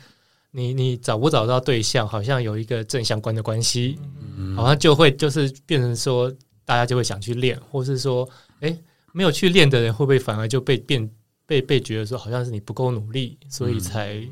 [0.56, 3.98] 你你找不找到对象，好像有一个正相关的关系，
[4.38, 6.32] 嗯、好像就会就是变成说，
[6.64, 8.26] 大家就会想去练，或是说，
[8.60, 8.78] 哎、欸，
[9.12, 11.10] 没有去练的人会不会反而就被变
[11.44, 14.26] 被被觉得说，好像是你不够努力，所以才。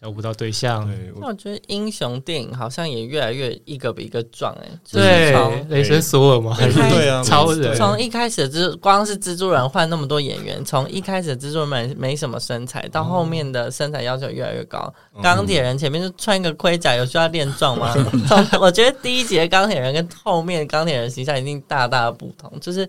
[0.00, 0.88] 嗯找不到对象，
[1.20, 4.68] 那我觉得英雄电影好像也越来越一个比一个壮哎。
[4.92, 7.76] 对，雷神索尔嘛，还是对啊，超人。
[7.76, 14.94] 从一开始的蜘光是蜘蛛人换那么多演员，从一开始蜘蛛人没没什么身材，到后面的身材要求越来越高。
[15.20, 17.92] 钢铁人前面就穿一个盔甲，有需要练壮吗？
[18.60, 22.52] 我觉得第一集的钢铁人跟后面钢铁人形象一定大大的不同。
[22.60, 22.88] 就是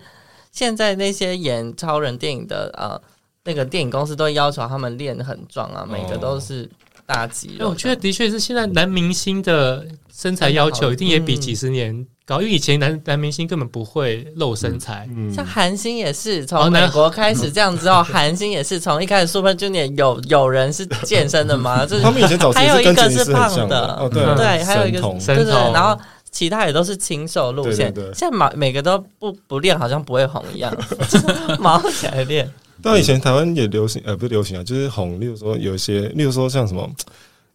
[0.52, 3.02] 现在那些演超人电影的呃
[3.46, 6.70] 那个电影公司都要求他们练得很壮啊，每个都是。
[7.10, 9.84] 大肌肉，我觉得的确是现在男明星的
[10.16, 21.84] 身材要求一定也比几十年高，因为以前男男明星根本不会露身材，像韩星也是从美国开始这样之后，韩星也是从一开始 Super Junior 有有人是健身的吗？
[21.84, 26.00] 就是 他们以前早期还有一个是胖的，哦对对，还有一个对对，然后
[26.32, 30.76] 其他也都是清瘦路线，现在每每个都不不练好像不会红一样，
[31.60, 32.50] 毛起来练。
[32.82, 35.20] 但以前台湾也流行，呃，不是流行啊，就是红。
[35.20, 36.90] 例如说，有一些，例如说像什么，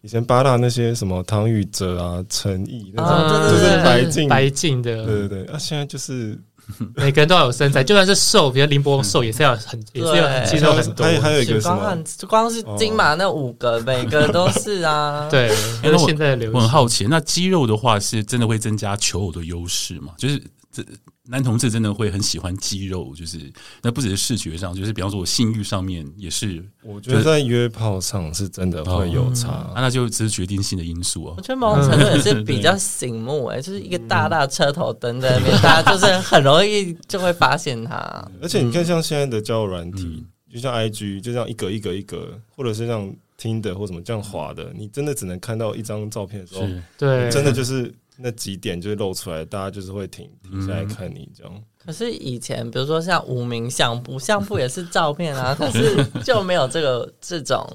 [0.03, 5.55] 以前八大那些什么唐禹哲啊、陈毅那种，就是白净白净的，对对对。
[5.55, 6.39] 啊，现在就是
[6.97, 11.07] 每个人都要有身材，就算是瘦，比如林柏宏瘦也是要很， 也是要肌肉很多。
[11.07, 11.97] 还还有一个什么，
[12.29, 15.29] 光是金马那五个，每个都是啊。
[15.31, 15.51] 对，
[15.83, 16.57] 因为现在流行。
[16.57, 20.13] 我很好奇，那肌肉的话是真的会增加求偶的优势吗？
[20.17, 20.43] 就是
[20.75, 20.85] 这。
[21.27, 23.51] 男同志真的会很喜欢肌肉，就是
[23.83, 26.63] 那不只是视觉上，就是比方说我性欲上面也是。
[26.83, 31.35] 我觉得在约炮上是真的会有差，哦嗯啊、那就只是决定性的因素哦。
[31.39, 37.97] 我觉得某种程度也是 比较醒目哎，就是一个大大车头灯在那边，大家就是很容易就会发现他。
[38.43, 43.11] 而且你看，像现在的交友软体，嗯、就像 IG，就这样一格一格一格，或者是像
[43.41, 47.91] Tinder 或什么这样滑的，你真的只能看到一张照片的时候，对，真的就是。
[48.17, 51.63] 那几点就会露出来，大家就是会停停下来看你这样。
[51.85, 57.69] 可是以前，比如说像无名相簿，相簿也是照片啊， 可是就没有这个这种。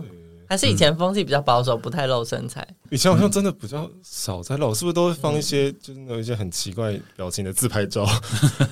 [0.47, 2.67] 还是以前风气比较保守，不太露身材。
[2.91, 8.05] 以前好像真的比较少在露，是不是都会放一些就是有一些很奇怪表情的自拍照？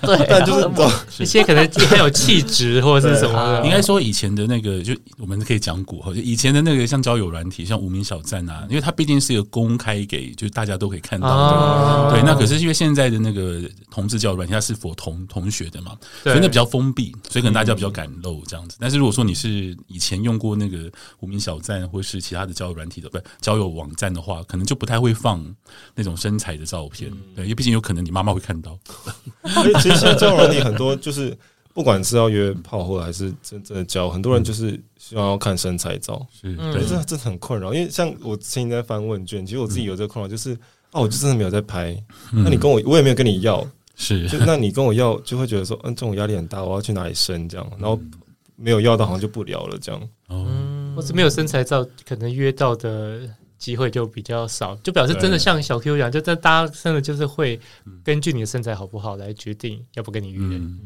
[0.01, 3.65] 对， 但就是一些可能很有气质或者是什么的。
[3.65, 12.15] 应该说以前的那个，就我们可以讲古哈，就以前的那个像交友软体，像无名小站啊，因为它毕竟是一个公开给，就是大家都可以看到的。
[12.15, 18.77] 对，那可是因为现在的那个同志交友软体，它是 for 同同学的嘛，所以那比较封闭，所以可能大家比较敢露这样子。
[18.79, 25.43] 但是如果说你是以前用过那个无名小站，站或是其他的交友软体的，不交友网站的话，可能就不太会放
[25.95, 28.77] 那种身材的照片，嗯、对，因为毕竟有可能你妈妈会看到。
[29.45, 31.37] 所以其实交友软体很多就是，
[31.73, 37.73] 不管是要约炮或者还是真正的交，很多人就是希望要看身材照，是对，这这很困扰。
[37.73, 40.53] 因为像我现在在翻问卷，其实我自己有这个困扰，就是
[40.91, 41.91] 啊，我就真的没有在拍，
[42.33, 43.65] 嗯、那你跟我，我也没有跟你要，
[43.95, 47.99] 是，就那你跟我要，就会觉得说，嗯，这种压力很大，我要去哪里生这样，然后。
[48.59, 50.01] 没有要到，好像就不聊了这样。
[50.29, 50.43] 哦，
[50.95, 53.21] 我是没有身材照，可能约到的
[53.57, 57.59] 机会就比较少，就表示真的像小 Q 一样，就在大家真的就是会
[58.03, 60.39] 根据你的身材好不好来决定要不跟你约。
[60.41, 60.79] 嗯，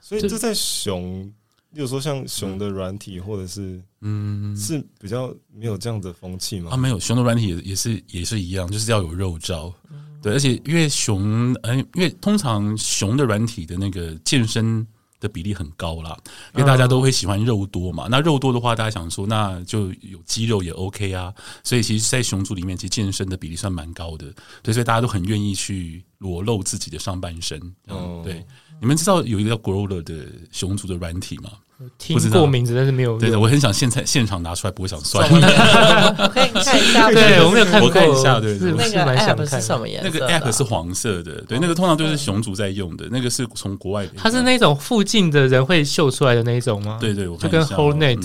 [0.00, 1.32] 所以这在熊。
[1.72, 6.72] 比如说像熊的软体，或者是嗯，是比较没有这样的风气吗？
[6.72, 9.72] 啊，没有，熊的软体也也是也是一样，就是要有肉照。
[10.20, 14.84] 对，而且因为熊，嗯，因为通常熊的软体的那个健身
[15.20, 16.16] 的比例很高啦，
[16.54, 18.08] 因为大家都会喜欢肉多嘛。
[18.10, 21.32] 那肉多的话，大家想说那就有肌肉也 OK 啊。
[21.62, 24.34] 所以其实，在熊族里面，其实健身的比例算蛮高的。
[24.62, 27.60] 对，所以大家都很愿意去裸露自己的上半身。
[27.88, 28.44] 嗯，对。
[28.80, 31.50] 你们知道有一个叫 Growler 的熊族的软体吗？
[31.98, 33.18] 听过名字，但是没有。
[33.18, 35.26] 对的，我很想现在现场拿出来，不会想算。
[35.30, 37.88] 我可以看一下，对，我没有看过。
[37.88, 40.08] 我看一下，对，是那个 app 是什么颜色？
[40.08, 44.06] 那个 app 是黄色的，对，那个通常就是熊族在用的，那个是从国外。
[44.16, 46.98] 它是那种附近的人会秀出来的那一种吗？
[47.00, 48.20] 对对，我就跟 whole net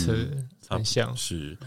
[0.67, 1.15] 很像。
[1.15, 1.57] 是，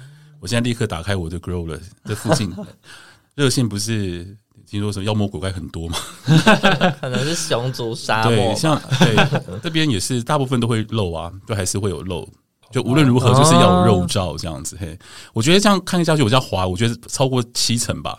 [0.40, 2.52] 我现在立刻打开我的 Growler，这附近
[3.34, 4.36] 热线不是。
[4.70, 5.96] 听说什么妖魔鬼怪很多嘛？
[7.00, 8.30] 可能是熊族沙漠。
[8.30, 12.28] 对，像 对这边也是，大部分都会漏啊，就还是会有漏。
[12.70, 14.76] 就无论如何，就是要有肉照这样子。
[14.78, 14.98] 嘿，
[15.32, 18.18] 我觉得这样看下去，我叫滑，我觉得超过七成吧。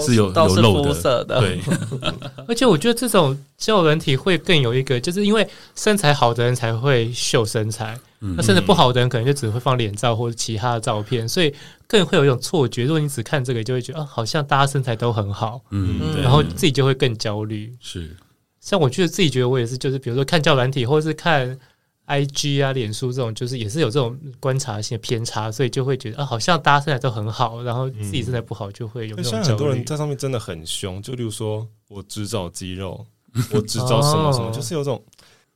[0.00, 1.60] 是有有露的，对。
[2.46, 7.98] 而且我觉得这种教人体会更有一个，就是因为身材好的人才会秀身材，
[8.36, 11.54] 那身材不好的人可能就只会放脸照或者其他的照片，所以
[11.86, 12.84] 更会有一种错觉。
[12.84, 17.72] 如果你只看这个，就会觉得啊，好像大家身材都很好，嗯，然后自己就会更焦虑。
[17.80, 18.16] 是，
[18.60, 21.58] 像我觉得自己觉得我也是，就是比如说看交友软体，或者是看。
[22.06, 29.48] I G 啊，脸书这种就是也是有这种观察性的偏差，所以就会觉得啊，好像大家身材都很好，然后自己身材不好，就会有那种焦虑。
[29.48, 33.06] 很多人在上面真的很凶，就例如说我只找肌肉，
[33.52, 35.02] 我只找什么什么，就是有这种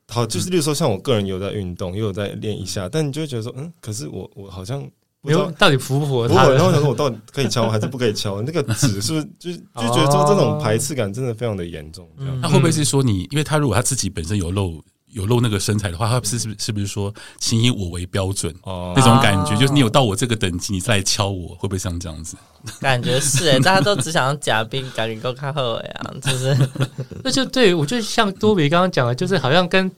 [0.07, 4.81] 好，就是例如说像我个人有在运动，也有在练一下，但你就会觉得说，嗯，可是我我好像
[5.21, 6.49] 没有到底符不符合他？
[6.49, 8.41] 然后想说我到底可以敲还是不可以敲？
[8.41, 12.09] 那个纸是不是就就觉得说这种排斥感真的非常的严重？
[12.41, 14.83] 那会不会是说你，因为他如果他自己本身有露？
[15.11, 22.37] 有露那个身材的话，他是是不是是不是说，请以我为标准哦，那种感觉，就是你有到我这个等级，你再来敲我，会不会像这样子？
[22.79, 26.55] 感觉是哎、欸，大家都只想要假兵，感觉够看后尾啊，就是
[27.23, 29.89] 那就对我就像多比刚刚讲的，就是好像跟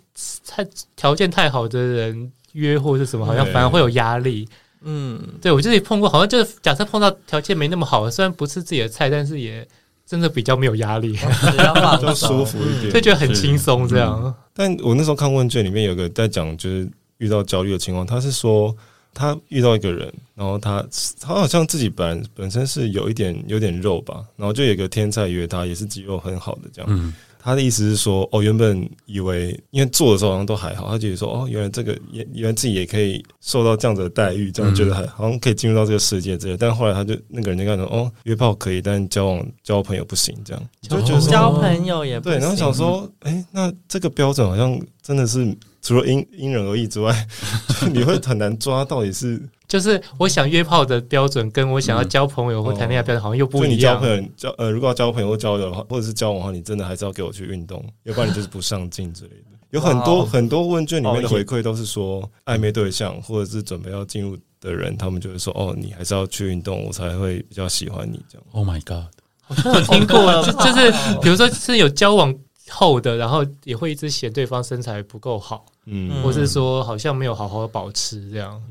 [0.48, 4.48] 太条件太好的人约或是什么，好像反而会有压力。
[4.84, 9.68] 嗯，对我自己碰过，好像就是假设碰到条件没那么好，虽然不是自己的菜，但是也。
[10.06, 14.34] 真的比较没有压力，比较 舒服一点，就觉得很轻松这样、嗯。
[14.54, 18.76] 但我那时候看问卷里面有个在讲，就是遇到焦虑的情况，他是说
[19.14, 20.86] 他遇到一个人，然后他
[21.20, 26.90] 他好像自己本本身是有一点有点肉吧，然后就有个天才约他，也是肌肉很好的这样。
[26.92, 36.56] 嗯他的意思是说，哦，原本以为因为做的时候好像都还好，他觉得说，哦，原来这个也原来自己也可以受到这样子的待遇，这样觉得还好像可以进入到这个世界之类。
[36.56, 42.38] 但后来他就那个人就跟他说，哦，约炮可以，但交往交朋友不行，这样就觉得交朋友也不行。
[42.38, 45.46] 对，然后想说，哎、欸，那这个标准好像真的是
[45.82, 47.28] 除了因因人而异之外，
[47.92, 49.42] 你会很难抓到底是。
[49.68, 53.70] 就是我想约炮的标准，跟我想要交朋友或谈恋爱标准好像又不一样。
[53.70, 59.58] 嗯哦、你交朋友交呃，如果要交朋友或交友的话，或者是交往的话，你真的还是要给我去运动，要不然你就是不上进之类的。
[59.70, 68.46] 有很多很多问卷里面的回馈都是说，暧昧对象或者是准备要进入的人，他们就会说：“哦，你还是要去运动，我才会比较喜欢你。”这样。
[68.52, 69.06] Oh my god！
[69.48, 70.92] 我听过， 就就是
[71.22, 72.36] 比如说是有交往
[72.72, 78.62] 后的，然后也会一直嫌对方身材不够好，嗯，或是说好像没有好好的保持这样。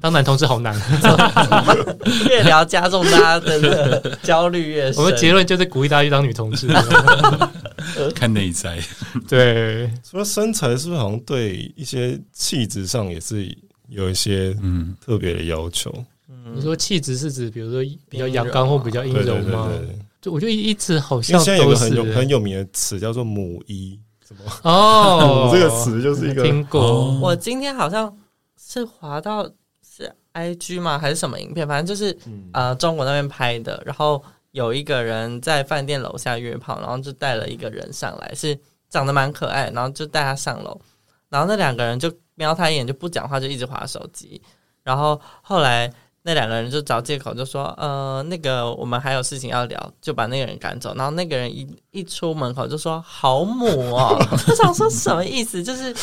[0.00, 0.78] 当男同志好难，
[2.28, 5.02] 越聊加重大家的焦虑越深。
[5.02, 6.68] 我们结论就是鼓励大家去当女同志，
[8.14, 8.78] 看内在。
[9.26, 13.56] 对，除了身材，是不是好像对一些气质上也是
[13.88, 15.90] 有一些嗯特别的要求？
[16.54, 19.70] 你说气质是指比如说比较阳刚或比较阴柔吗？
[20.24, 25.50] 就我觉得一直好像现在有个很有很有名的词叫做“母一”，什么哦？
[25.52, 27.12] 这个词就是一个听过。
[27.20, 28.16] 我今天好像
[28.58, 29.44] 是滑到
[29.86, 30.10] 是。
[30.32, 30.98] I G 吗？
[30.98, 31.68] 还是什么影片？
[31.68, 33.80] 反正就是、嗯、呃，中国那边拍的。
[33.86, 38.58] 然后有一个人在饭店楼下约炮，然后就带了一个人上来，是
[38.88, 40.80] 长得蛮可爱，然后就带他上楼。
[41.28, 44.40] 然后那两个人就瞄他一眼，就不讲话，就一直滑手机。
[44.82, 45.92] 然后后来
[46.26, 54.16] 那两个人就找借口就说：“呃，那个我们还有事情要聊，就把那个人赶走。”然后那个人一一出门口就说：“好母哦！”
[54.48, 55.62] 我想说什么意思？
[55.62, 55.94] 就是。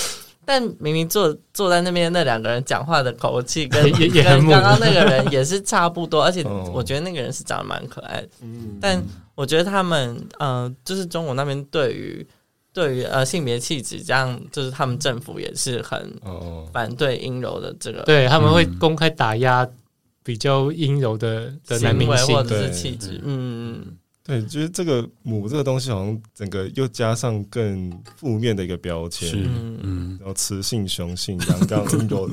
[0.43, 6.43] 但明明坐坐在那边那两个人讲话的口气跟 跟刚刚那个人也是差不多， 而且
[6.73, 8.27] 我觉得那个人是长得蛮可爱的。
[8.81, 8.99] 但
[9.35, 12.27] 我觉得他们呃，就是中国那边对于
[12.73, 16.11] 对于呃性别气质，这样就是他们政府也是很
[16.73, 19.65] 反对阴柔的这个，对他们会公开打压
[20.23, 23.97] 比较阴柔的的男明星或者是气质，嗯嗯。
[24.23, 29.27] 对，就是这个“母”这个东西，好像整个又加上更负面的一个标签，
[29.81, 32.29] 嗯，然后雌性、雄性、阳刚、阴柔，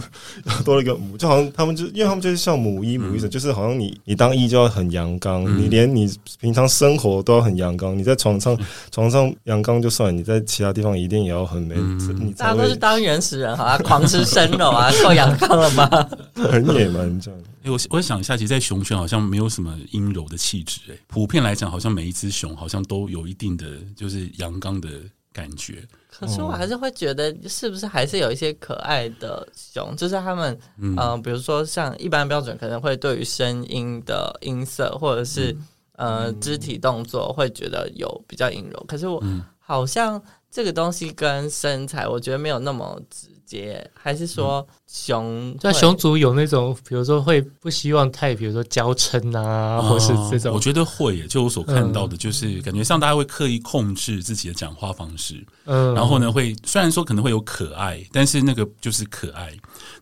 [0.67, 6.07] 多了一个“母”，就好像他们就，因为他们就是像母一、母一的，就是好像你你当一就要很阳刚，你连你
[6.39, 8.57] 平常生活都要很阳刚，你在床上
[8.93, 11.75] 床上阳刚就算，你在其他地方一定也要很美。
[12.21, 15.89] 你大家都是当原始人，好啊，狂吃生肉啊， 够阳刚了吗？
[16.35, 17.41] 很野蛮这样。
[17.71, 23.67] 我我想一下，其实，在熊圈好像没有什么阴柔的气质，哎，普遍来讲，好像每一只熊好像都有一定的
[23.97, 24.89] 就是阳刚的
[25.33, 25.87] 感觉。
[26.11, 29.95] 可是我还是会觉得，是不是还是有一些可爱的熊？
[29.97, 35.53] 就是他们，嗯、呃，比如说像一般标准，可能会对于声音的音色或者是、
[35.97, 38.85] 嗯、呃肢体动作，会觉得有比较阴柔。
[38.89, 39.23] 可是我
[39.59, 40.21] 好像
[40.51, 43.89] 这个东西跟身材，我觉得没有那么直接。
[43.95, 50.55] 还是说熊在熊族有那种，比如说会不希望太，比如说娇嗔啊，或是这种。
[50.55, 55.43] 我觉得会，就我所看到的，就是感觉上大家会刻意控制自己的讲话方式。
[55.65, 59.51] 嗯，然后呢，会虽然说可能会有可爱，但是那个就是可爱，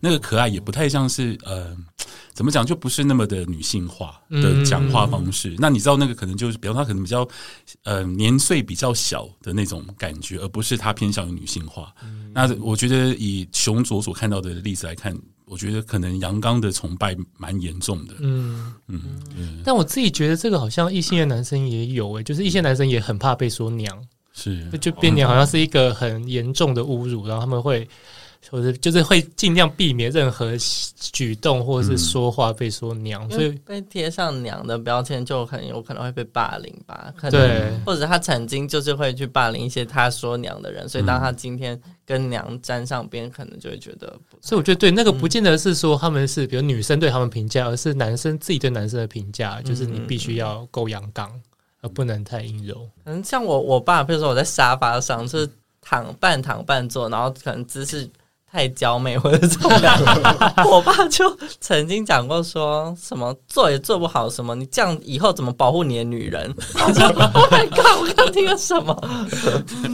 [0.01, 1.77] 那个可爱也不太像是呃。
[2.37, 5.49] 怎么讲就不是那么的女性化的讲话方式？
[5.53, 7.27] 嗯、那你知道那个可能就是，比方他可能比较
[7.83, 11.95] 呃年岁比较小的那种感觉，而不是他偏向于女性化。
[12.03, 18.13] 嗯、那我觉得以熊卓所看到的例子来看，我觉得可能阳刚的崇拜蛮严重的。
[18.21, 19.01] 嗯嗯，
[19.35, 23.99] 嗯但我自己觉得这个好像异性的男生也有诶、欸，就是异性男生也很怕被说娘，
[24.35, 27.89] 是就变娘好像是一个很严重的侮辱，然后他们会。
[28.51, 30.53] 或者就是会尽量避免任何
[31.13, 37.13] 举动或者是说话被说娘，所以被贴上娘的标签就很有可能会被霸凌吧？
[37.17, 44.13] 可能对，或者他曾经就是会去霸凌一些他说娘的人，所以当他今天跟娘沾上边，可能就会觉得。
[44.41, 51.31] 所以我觉得对那个不见得是说他们是比如女生对他们评价，而是男生自己对男生的评价，就是你必须要够阳刚，
[51.81, 52.89] 而不能太阴柔。
[53.05, 58.09] 可能，像我我爸，比如说我在沙发上就是躺半躺半坐，然后可能姿势。
[58.51, 59.99] 太娇媚或者怎么样，
[60.71, 61.25] 我爸就
[61.61, 66.55] 曾经讲过，说什么做也做不好，什么你这样以后怎么保护你的女人？
[66.75, 68.97] 我靠我刚我刚听了什么？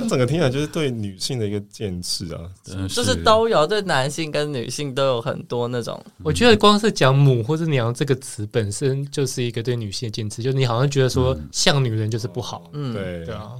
[0.08, 2.40] 整个听起来就是对女性的一个坚持啊，
[2.88, 6.00] 就是都有对男性跟女性都有很多那种。
[6.22, 13.52] 我觉得光是讲“母”或者“娘”这个词本身就是一个对女性的坚持，就是你好像觉得说像女人就是不好，嗯，对对啊。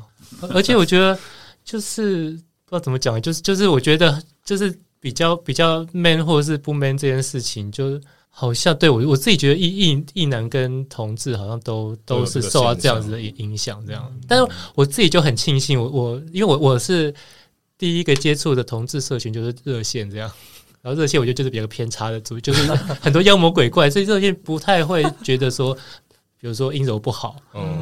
[0.53, 1.18] 而且我觉得
[1.64, 4.77] 就是不知道怎么讲，就是就是我觉得就是。
[5.03, 8.01] 比较比较 man 或者是不 man 这件事情，就是
[8.31, 14.16] 好像对我我自己觉得异异异男跟同志好像都都是受到这样子的影影响，这样。
[14.29, 17.12] 但是我自己就很庆幸，我我因为我我是
[17.77, 20.31] 第一个接触的同志社群就是热线这样，
[20.83, 25.75] 然后热线我觉得就是比较偏差的组，就是 很多妖魔鬼怪，所以热线不太会觉得说，
[26.39, 27.35] 比如说阴柔不好，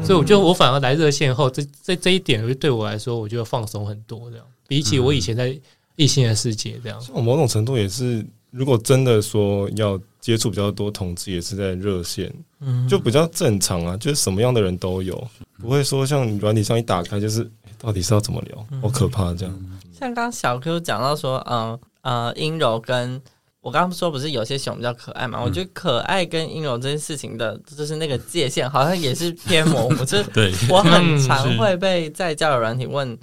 [0.03, 5.60] 所以我觉得我反而来热线后，这这这一点就对我来说，我觉得放松很多这样，比起我以前在。
[5.96, 15.22] 异性的世界这样，我某种程度也是，如果真的说要接触比较多同志，也是在热线，嗯，就比较正常啊，就是什么样的人都有，
[15.58, 17.46] 不会说像软体上一打开就是
[17.76, 19.54] 到底是要怎么聊，好可怕这样。
[19.92, 23.20] 像刚刚小 Q 讲到说，嗯呃，阴柔跟
[23.60, 25.42] 我刚刚说不是有些熊比较可爱嘛？
[25.42, 30.02] 我觉得可爱跟阴柔这件事情的，就是那个界限好像也是偏模糊。
[30.06, 30.24] 就是
[30.72, 33.18] 我很常会被在交友软体问，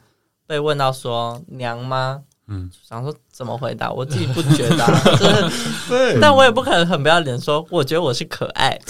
[0.47, 2.23] 被问到说娘吗？
[2.49, 6.17] 嗯，想说怎么回答，我自己不觉得、啊， 就是，对。
[6.21, 8.79] 但我也不可能很不要脸说，我觉得我是可爱，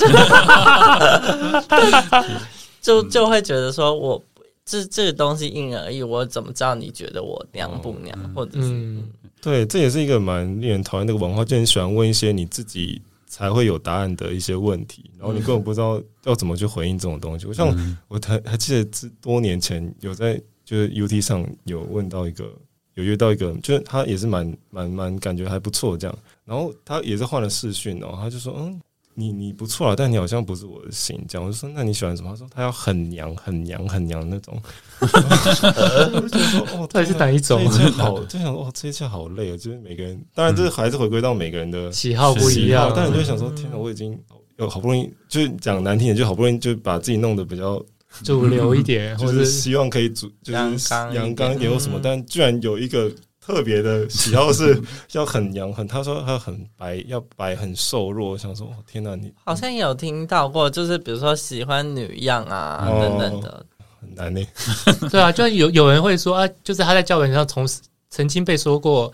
[2.80, 4.24] 就就会觉得说我
[4.64, 9.10] 这这个东西因人而异，我怎么知道你觉得我娘不娘，哦、或者是、嗯，
[9.42, 17.48] 对，这也是一个蛮令人讨厌那个文化，就很喜欢问一些你自己才会有答案的一些问题，然后你根本不知道要怎么去回应这种东西。
[17.48, 17.68] 我像
[18.08, 22.52] 我还还记得，多年前有在就是 UT 上有问到一个。
[22.98, 28.82] 有约到一个，就是他也是蛮蛮蛮感觉还不错这样，然后他也是换了视讯然后，他就说嗯，
[29.14, 32.32] 你你不错啊，但你好像不是我的型这样，我就说那你喜欢什么？
[32.32, 34.60] 他说他要很娘很娘很娘那种，
[35.00, 37.64] 我就觉得说哦，到底是哪一种？
[37.92, 44.20] 好，就想说哦，这一切好累啊，就是每个人，当然这还是回归到每个人的喜好不一样，但你就想说天哪，我已经
[44.58, 47.80] 有好不容易，就是讲难听点，就好不容易就把自己弄得比较。
[48.24, 54.82] 主流一点， 或者是希望可以主就是阳刚一点或什么，但居然有一个特别的喜好是
[55.14, 63.66] 要很阳很，他说他很白，要白很瘦弱，想说天哪，你好像有听到过，就是比如说喜欢女样啊等等的，
[64.02, 64.42] 很难呢。
[65.10, 67.66] 对啊，就有有人会说啊，就是他在教本上从
[68.10, 69.12] 曾经被说过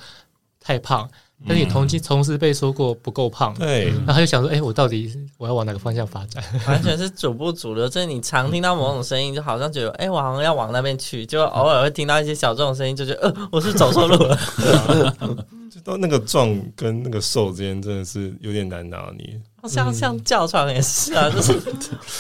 [0.59, 1.09] 太胖。
[1.45, 6.43] 但是你同期同时被说过不够胖，对，然后他就想说，哎、欸，我到底我要往哪个方向发展？
[6.67, 14.37] 完全是主不主流，就是你常听到某种声音，就好像觉得，哎、欸，我好像要往那边去，就偶尔会听到一些小众声音，就觉得，呃，我是走错路了。
[15.69, 19.41] 就到那个壮跟那个瘦之间，真的是有点难拿捏。
[19.67, 21.53] 像像叫床也是啊，就是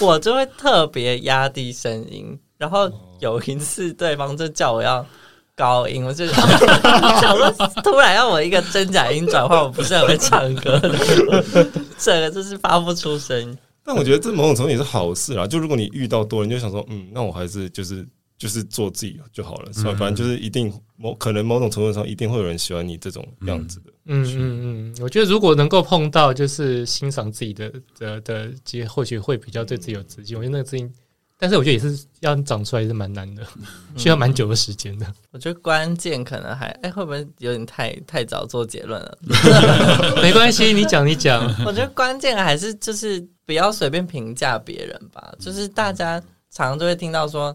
[0.01, 5.05] 我就会特别压低声音，然后有一次对方就叫我要。
[5.55, 7.51] 高音，我就 想说，
[7.83, 10.91] 突然要我一个真假音转换，我不是很会唱歌的，
[11.97, 13.57] 这个就是发不出声音。
[13.83, 15.45] 但我觉得这某种程度也是好事啦。
[15.45, 19.93] 就如果你遇到多人，就想说，嗯，那我还是就是就是做自己就好了，是吧？
[19.99, 23.91] 反正就是一定某可能某种程度上一定会有人喜欢你这种样子的。
[24.05, 30.35] 嗯嗯嗯，我觉得如果能够碰到就是欣赏自己的的的，其实或许会比较对自己有自信。
[30.37, 30.91] 我觉得那个自信。
[31.43, 33.45] 但是我觉得也是要长出来是蛮难的，
[33.97, 35.05] 需要蛮久的时间的。
[35.31, 39.17] 我觉得关键可能还哎、欸，会不会有点太太早做结论了？
[40.23, 41.43] 没关系，你讲你讲。
[41.67, 45.33] 我觉得关键还是就是不要随便评价别人吧。
[45.37, 46.17] 就是大家
[46.49, 47.53] 常常都会听到说，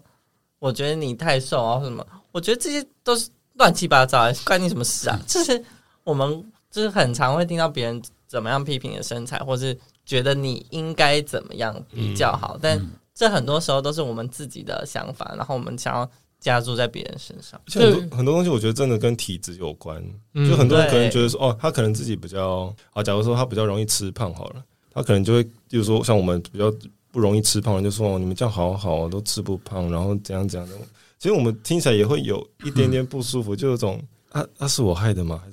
[0.59, 2.07] 我觉得你太瘦啊什么。
[2.30, 5.18] 我觉得这些都是乱七八糟，关你什么事啊？
[5.26, 5.64] 就是
[6.05, 9.74] 我们就是很常会听到别人怎么样批评你的身材，或是
[10.05, 12.91] 觉得你应该怎么样比较好，嗯、但。
[13.18, 16.08] 这很多时候都是我们自己的想法，然后我们想要
[16.38, 17.60] 加注在别人身上。
[17.66, 20.00] 很多很多东西，我觉得真的跟体质有关。
[20.48, 26.72] 就很多人可能觉得说，哦，他可能自己比较啊，假如说他比较容易吃胖，好了，他可能就会，就是说像我们比较
[27.10, 30.76] 不容易吃胖，就说哦，你们这样好好都吃不胖，然后怎样怎样的。
[31.18, 34.00] 其实我们听起来也会有一点点不舒服， 就有种。
[34.30, 35.42] 啊，那、啊、是我害的吗？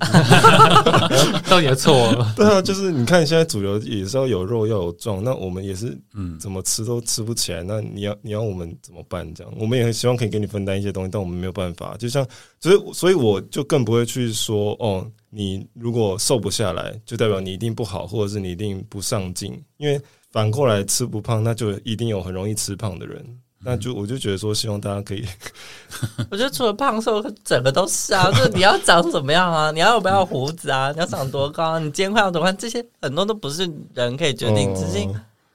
[1.48, 1.94] 到底错？
[2.36, 7.62] 对啊，就是你看现在主流也是要有肉要有壮，那我们也是，嗯，怎么吃都吃不起来。
[7.62, 9.26] 那你要你要我们怎么办？
[9.34, 11.96] 这样我们也很希望可以给你分担一些东西，但我们没有办法。
[11.98, 12.26] 就像，
[12.60, 19.58] 所以所以我就更不会去说，哦，你如果瘦不下来，就代表你一定不好，或者是你一定不上进。
[19.78, 19.98] 因为
[20.30, 23.24] 反过来吃不胖，那就一定有很容易吃胖的人。
[23.68, 25.26] 那就我就觉得说，希望大家可以。
[26.30, 28.30] 我觉得除了胖瘦，整个都是啊。
[28.30, 29.72] 就是你要长怎么样啊？
[29.72, 30.92] 你要不要胡子啊？
[30.92, 31.78] 你要长多高啊？
[31.80, 32.56] 你肩宽要多宽？
[32.56, 34.72] 这些很多都不是人可以决定。
[34.72, 35.04] 只是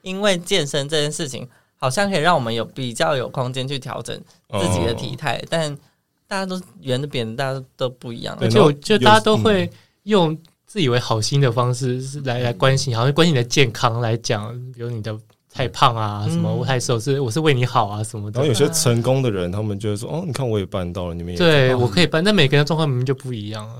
[0.01, 1.47] 因为健身这件事情，
[1.77, 4.13] 好像可以让我们有比较有空间去调整
[4.59, 5.41] 自己的体态。
[5.49, 5.73] 但
[6.27, 8.37] 大家都圆的扁的，大家都不一样。
[8.41, 9.71] 而且我觉得大家都会
[10.03, 10.37] 用
[10.67, 15.17] 自以为好心的方式来来关心，好像关心你的健康来讲，比如你的。
[15.53, 18.39] 太胖啊，什么我太瘦是我是为你好啊什么的。
[18.39, 23.75] 然后有些成功的人，他们就会说：“哦，你看我也办到了，你们也对我可以办。”但每个人状况明明就不一样啊。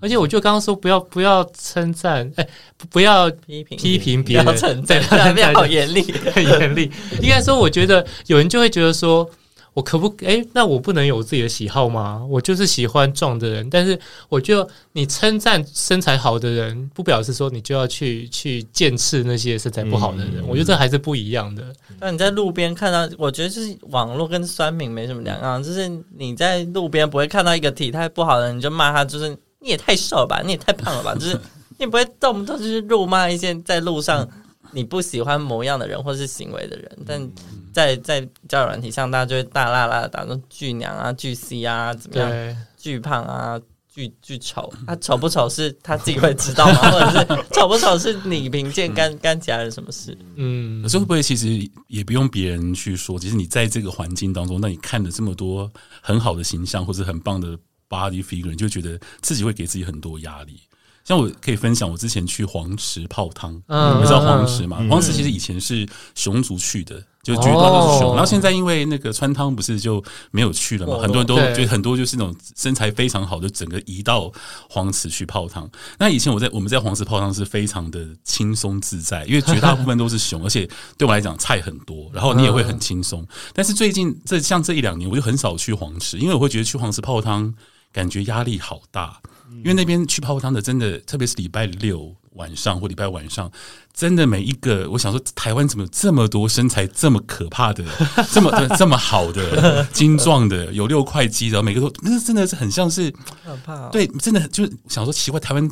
[0.00, 2.46] 而且我就刚刚说不要不要称赞，哎，
[2.90, 5.02] 不要批评批评别人，称赞
[5.34, 6.02] 不要好严厉，
[6.34, 6.90] 很 严厉。
[7.20, 9.28] 应该说，我觉得有人就会觉得说。
[9.74, 12.24] 我可不哎、欸，那我不能有自己的喜好吗？
[12.30, 13.98] 我就是喜欢壮的人，但是
[14.28, 20.36] 我就你称赞身材好的人，不表示说你就要去去剑刺那些身材不好的人。
[20.36, 21.74] 嗯、我觉得这还是不一样的。
[21.98, 31.36] 那你在路边看到，我觉得就是网络跟酸民没什么两样，就是你在路边不会看到一个体态不好的人，你就骂他，就是你也太瘦了吧，你也太胖了吧， 就是
[31.78, 34.28] 你不会动不动就是辱骂一些在路上
[34.70, 37.28] 你不喜欢模样的人或是行为的人，但。
[37.74, 42.56] 在在交友软体上，大家就会大剌剌的打说巨娘啊、巨 C 啊，怎么样？
[42.78, 43.60] 巨胖啊、
[43.92, 46.74] 巨巨丑，他丑不丑是他自己会知道吗？
[46.90, 50.16] 或者是丑不丑是你凭借干干其他人什么事？
[50.36, 51.48] 嗯，可是会不会其实
[51.88, 53.18] 也不用别人去说？
[53.18, 55.70] 其实你在这个环境当中，那你看了这么多
[56.00, 57.58] 很好的形象或者很棒的
[57.88, 60.60] body figure，你就觉得自己会给自己很多压力。
[61.04, 64.78] 像我可以分享，我之前去黄池泡汤，嗯、你知道黄池吗？
[64.80, 68.12] 嗯、黄池其实以前是熊族去的，就绝大多数是熊。
[68.12, 74.32] 哦、然后现在因为那个川汤不是就没有去了嘛，哦、很多人都觉得很多就是那种身材非常好的，整个移到
[74.70, 75.70] 黄池去泡汤。
[75.98, 83.22] 那以前我在我们在黄池泡汤是非常的轻松自在，因为绝大部分都是熊，而且对我来讲菜很多，然后你也会很轻松。
[83.52, 87.54] 但是最近这像这一两年，我就很少去黄池，因为我会觉得去黄池泡汤
[87.92, 89.20] 感觉压力好大。
[89.58, 93.50] 因为那边去泡汤的，真的，特别是礼拜六晚上或礼拜晚上，
[93.92, 97.84] 真的每一个，我想说，台湾怎么有这么多身材这么可怕的，
[98.32, 103.10] 这么这么好的精壮的，有六块肌的，每个都那真的是很像是
[103.44, 103.88] 可怕。
[103.90, 105.70] 对，真的就是想说奇怪，台湾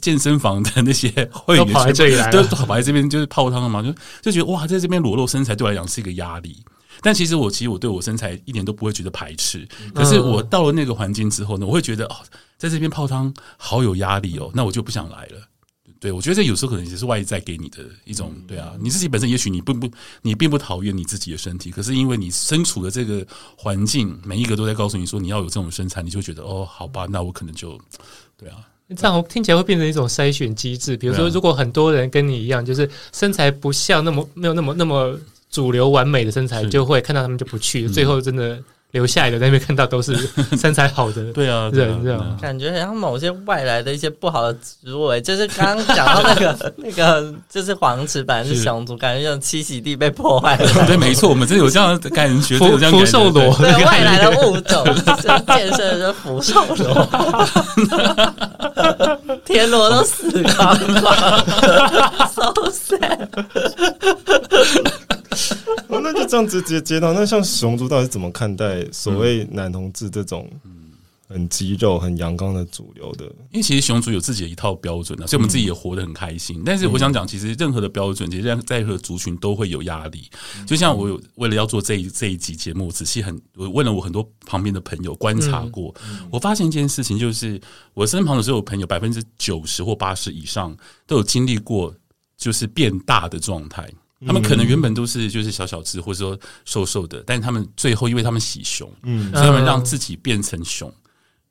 [0.00, 6.62] 健身房的那些会员都跑来这里来，都跑来这边就是泡汤嘛，就就觉得哇，在这边裸露身材对我来讲是一个压力。
[7.02, 12.16] 但其实我其实我对我身材一点都不会觉得排斥，可是我到了那个环境之后呢，我会觉得哦，
[12.58, 15.46] 在这边泡汤好有压力哦，那我就不想来了。
[15.98, 19.86] 对，我觉得这有时候可能也是外在给你的一种，对啊，你自己本身也许你并不，
[20.22, 27.78] 你并不讨厌你自己的身体，可是因为你身处的这个环境，每一个都在告诉你说你要有这种身材，你就觉得哦，好吧，那我可能就，
[28.38, 28.56] 对啊，
[28.96, 30.96] 这样听起来会变成一种筛选机制。
[30.96, 35.14] 比如说，如果很多人跟你一样，就是身材不像那么没有那么那么
[35.50, 38.62] 主流完美的身材，就会看到他们就不去，最后真的。
[38.92, 40.16] 留下来的在那边看到都是
[40.60, 44.52] 身材好的，对啊，人这样感觉好像某些外来的一些不好的
[44.84, 50.86] 植物，哎， 就是刚刚讲到那个 那个，就是黄池本来是熊族，感觉像栖息地被破坏了。
[50.86, 54.84] 对，没错，我们真的有这样的感觉，有这样福寿螺，对外来的物种，
[55.46, 57.08] 建设的福寿螺，
[59.44, 61.44] 田螺都死光了
[62.34, 63.28] ，so sad。
[65.88, 67.12] 哦，那就这样直接接到。
[67.12, 70.50] 那像熊族到底是怎么看待所谓男同志这种
[71.28, 73.24] 很肌肉、很阳刚的主流的？
[73.52, 76.60] 因为其实熊族有自己的一套标准啊，所以我们自己也活得很开心。
[76.66, 80.28] 但是我想讲，其实任何的标准，其实在任何族群都会有压力。
[80.66, 85.94] 就像我有为了要做这一这一集节目，仔细很我问了我很多旁边的朋友观察过，
[86.32, 87.60] 我发现一件事情，就是
[87.94, 90.76] 我身旁的所有朋友，百分之九十或八十以上
[91.06, 91.94] 都有经历过，
[92.36, 93.88] 就是变大的状态。
[94.26, 100.92] 他们可能原本都是就是小小只或者说瘦瘦的，但是他们最后因为他们喜熊，嗯，所以他们让自己变成熊，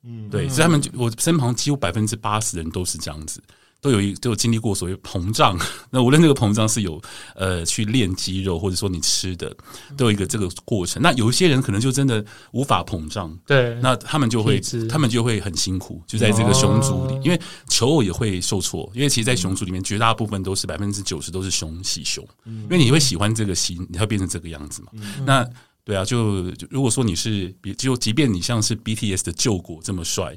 [0.04, 3.42] 嗯，对，所以他们就我身旁几乎百分之八十人都是这样子。
[3.80, 5.58] 都有一都有经历过所谓膨胀，
[5.90, 7.00] 那无论这个膨胀是有
[7.34, 9.54] 呃去练肌肉，或者说你吃的，
[9.96, 11.02] 都有一个这个过程。
[11.02, 24.90] 那有一些人可能就真的无法膨胀，对，那他们就会他们就会很辛苦，就在这个熊族里，因为求偶也会受挫，因为其实，在熊族里面绝大部分都是百分之九十都是熊喜熊，因为你会喜欢这个型，你会变成这个样子嘛，
[25.24, 25.48] 那。
[25.90, 30.36] 对啊，就如果说你是比就即便你像是 BTS 的旧国这么帅，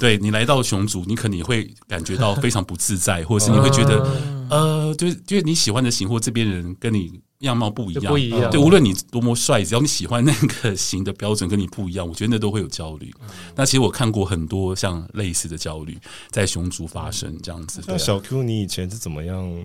[0.00, 4.02] 对你来到熊族，你可能也会感觉到非常不自在，或者是你会觉得
[4.48, 8.50] 呃，就是就是你喜欢的型或这边人跟你样貌不一样，不一样。
[8.50, 13.12] 对，无论你多么帅，只要你喜欢那个型的标准跟你不一样，我觉得那都会有焦虑。
[13.54, 15.98] 那其实我看过很多像类似的焦虑
[16.30, 17.82] 在熊族发生这样子。
[17.86, 19.64] 那小 Q，你以前是怎么样？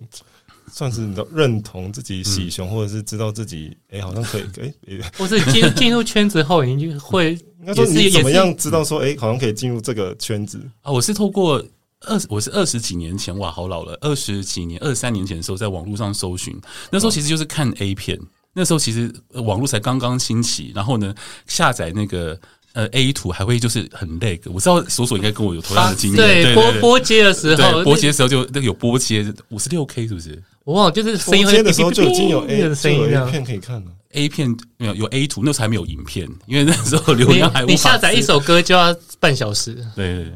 [0.71, 10.91] 算是你的认同自己喜熊，或者是知道自己哎、欸，好像可以哎， 欸、或是进 进入圈子后，你就会应该说你怎么样知道说哎、欸，好像可以进入这个圈子啊？
[10.91, 11.63] 我是透过
[12.01, 16.55] 二，我是二十几年前哇，好老了，二十几年，二三年前的时候，在网络上搜寻，
[16.91, 18.19] 那时候其实就是看 A 片，
[18.53, 21.13] 那时候其实网络才刚刚兴起，然后呢，
[21.47, 22.39] 下载那个。
[22.73, 26.15] 呃，A 图还会就是很 lag，我知道索索应该跟我有同样的经验。
[26.15, 30.39] 对，波波接的时候，波接的时候就那个有波接五十六 K 是不是？
[30.63, 33.91] 我忘了，就是声音接的时候就已经有 A 的声音片可以看了。
[34.13, 37.71] A 片没有有 A 图，那时候还没有影片，因为那时候流量还无法。
[37.71, 39.75] 你下载一首歌就要半小时。
[39.95, 40.33] 对，对，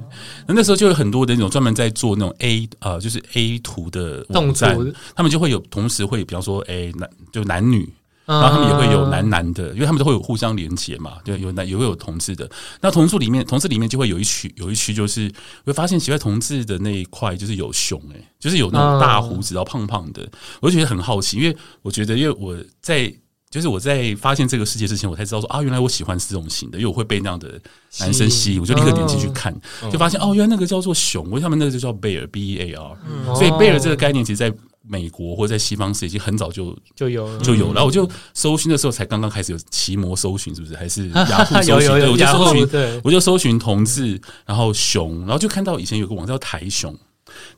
[0.47, 4.78] 那那时候就有很多的那种专门在做那种 A 啊、呃，就是 A 图的网站，
[5.15, 7.91] 他们就会有同时会，比方说，哎，男就男女。
[8.26, 12.49] 然后他们也会有男男的，因为他们都会有互相连接嘛，对，有男也会有同志的。
[12.80, 15.32] 那同志里面，同志里面就会有一区，有一区就是
[15.65, 20.28] 会发现奇怪同志的那一块就是有熊诶、欸，就是有那种大胡子，然后胖胖的。
[20.61, 23.13] 我就觉得很好奇，因为我觉得，因为我在
[23.49, 27.59] 就是我在发现这个世界之前，我才知道说啊，原来我喜欢是这种型的，因为我会被那样的
[27.99, 29.53] 男生吸引，我就立刻点进去看，
[29.91, 34.51] 就发现哦，原来那个叫做熊，因为他们那个就叫贝尔 B E A R，所以贝尔这个概念其实，在
[34.86, 40.75] 美国或者在西方是已经很早就就有就有了，然后我就搜寻的时候才刚刚开始有奇摩搜寻，是不是？
[40.75, 41.89] 还是 雅虎搜寻？
[41.99, 46.93] 对，我就搜寻，我就搜寻同志，然后熊，然后就看到以前有个网站叫台熊，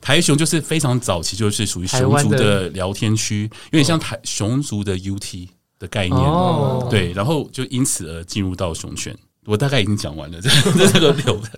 [0.00, 5.48] 台熊就是非常早期，就是属于熊族的聊天区，有点像台熊族的 UT
[5.78, 6.20] 的概念，
[6.88, 9.16] 对，然后就因此而进入到熊圈。
[9.46, 10.50] 我大概已经讲完了，这
[10.92, 11.50] 这个流的。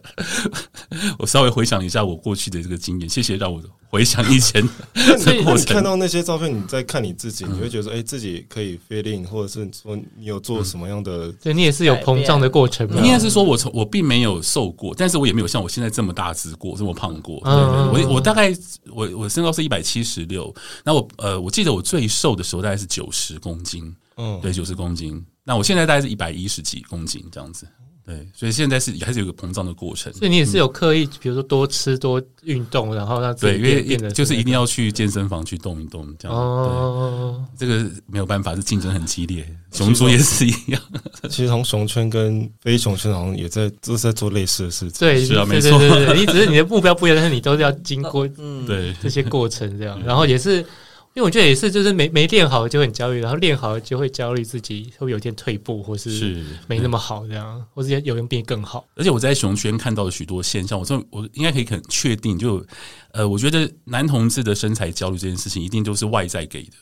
[1.19, 5.67] 我稍微回想一下我过去的这个经验，谢谢让我回想以前的过程。
[5.67, 11.33] 看到那些照片，你在看你自己，你会觉得说，哎，自己可以 fit in，或者是说你有做什么样的？
[11.43, 12.89] 对，你也是有膨胀的过程。
[13.03, 17.41] 应该是说我从我并没有瘦过，但是我也没有像我现在这么大只过，这么胖过。
[17.45, 18.55] 对对，我我大概
[18.93, 25.25] 我我身高是一百七十六，那我呃我记得我最瘦的时候大概是九十公斤，嗯，对，九十公斤。
[25.45, 27.67] 那我现在大概是一百一十几公斤这样子。
[28.05, 30.11] 对，所以现在是还是有个膨胀的过程。
[30.15, 36.35] 所以你也是有刻意，比如说多吃多运动，然后让自己变变得就是一定要去健身房去动一动，这样。
[36.35, 39.47] 哦，这个没有办法，是竞争很激烈。
[39.73, 40.81] 熊族也是一样。
[41.29, 45.01] 其实从熊圈跟非熊圈好像也在都是在做类似的事情。
[45.01, 45.79] 对，是啊，没错。
[46.15, 50.03] 你只是你的目标不一样，但是你都是要经过嗯 对这些过程这样。
[50.03, 50.65] 然后也是
[51.15, 58.87] 因为我觉得也是，就是没没练好就很焦虑，然后练好了就会焦虑自己会不会有一天退步，或是没那么好这样，或是有人变更好。
[58.95, 62.65] 而且我在熊圈看到了许多现象，我说我应该可以很确定，就
[63.13, 66.73] 呃，我觉得男同志的身材焦虑这件事情，一定都是外在给的。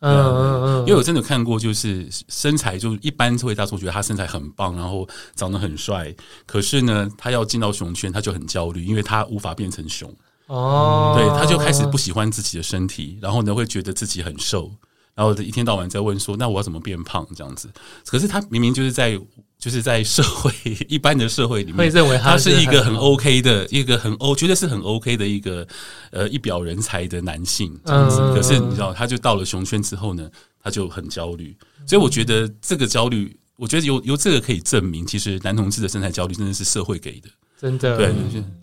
[0.00, 6.14] 嗯嗯嗯，因为我真的看过，就是身材就一般会大众觉得他身材很棒，然后长得很帅，
[6.46, 10.14] 可是呢，他要进到熊圈，他就很焦虑，因为他无法变成熊。
[10.48, 14.70] 哦，对，他就开始不喜欢自己的身体，然后呢，会觉得自己很瘦，
[15.14, 17.70] 然后一天到晚在问说：“那我要怎么变胖？”这样子。
[18.06, 19.18] 可是他明明就是在。
[19.58, 20.52] 就是在社会
[20.88, 25.66] 一般的社会里面，会认为他是一个很 OK 的一个很 O，绝对是很 OK 的一个
[26.12, 28.18] 呃一表人才的男性这样子。
[28.32, 30.30] 可是你知道，他就到了熊圈之后呢，
[30.62, 31.56] 他就很焦虑。
[31.88, 37.28] 所以我觉得这个焦虑，我觉得由由这个可以证明，其实男同志的身材焦虑真的是社会给的，
[37.60, 37.96] 真的。
[37.96, 38.14] 对，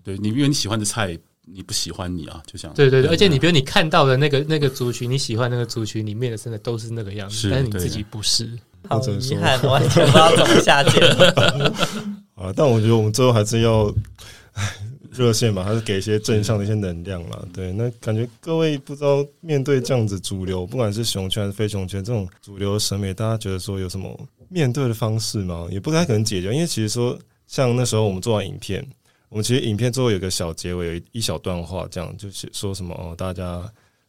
[0.02, 3.10] 对你因为你喜欢的菜，你不喜欢你啊，就像对对对。
[3.12, 8.50] 而且你比如你看到的那个那个族群，你喜欢那个族群里面的，真的都是那个样子，但是你自己不是。
[8.88, 11.74] 好遗憾，完全不知道怎么下结论。
[12.36, 13.92] 啊，但我觉得我们最后还是要
[15.10, 17.44] 热线嘛，还是给一些正向的一些能量啦。
[17.52, 24.16] 对，那感觉各位不知道面对这样子主流，不管是熊圈还是非熊圈这种主流的审美，大家觉得说有什么
[24.50, 25.68] 面对的方式吗？
[25.72, 27.18] 也不太可能解决，因为其实说
[27.48, 28.86] 像那时候我们做完影片，
[29.30, 33.62] 我们其实影片最后有个小结尾，有一一小段话，这样就是说什么哦，大家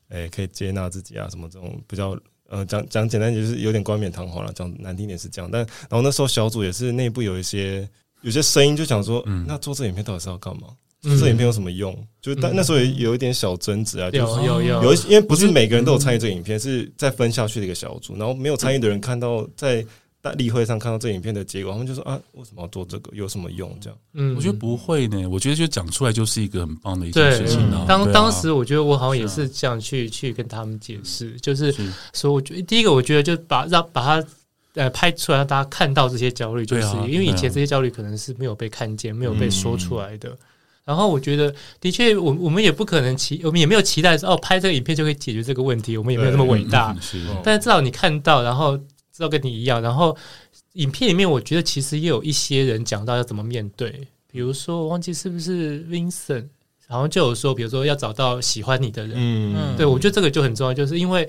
[0.08, 2.16] 诶、欸、可以接纳自己啊，什么这种比较。
[2.48, 5.50] 呃，讲讲简单就是有点冠冕堂皇了，讲难听点是这样。
[5.52, 7.88] 但然后那时候小组也是内部有一些
[8.22, 10.68] 有些声音就想说，嗯，那做这影片到底是要干嘛？
[11.02, 11.92] 嗯、这影片有什么用？
[12.20, 19.84] 就但那时候也有一点小争执啊，就是、有有有，有一因为不是每个人都有参与这个影片，是再分下去的一个小组，然后没有参与的人看到在。
[20.28, 23.10] 在例会上看到这影片的结果，他们就说啊，为什么要做这个？
[23.14, 23.76] 有什么用？
[23.80, 25.26] 这样，嗯，我觉得不会呢。
[25.26, 27.58] 我觉得就讲出来就是一个很棒的一件事情。
[27.86, 31.74] 当当时我觉得我好像也是这样去去跟他们解释，就是
[32.12, 34.28] 说，我觉得第一个，我觉得就把让把它
[34.74, 40.36] 呃拍出来，让大家看到这些焦虑，就是因为以前这些焦虑可能是没有被看见、没有被说出来的。
[40.84, 46.96] 然后我觉得，的确，我我们也不可能期，我们也没有期待说哦，拍这个影片就可以解决这个问题，我们也没有那么伟大。
[47.42, 48.78] 但是至少你看到，然后。
[49.16, 50.14] 知道跟你一样，然后
[50.74, 56.46] 影片里面，我觉得其实也有一些人讲到要怎么面对，比如说我忘记是不是 Vincent，
[56.86, 61.26] 然后就有说，比如说要找到喜欢你的人，嗯，对，我觉得这个就很重要，就是因为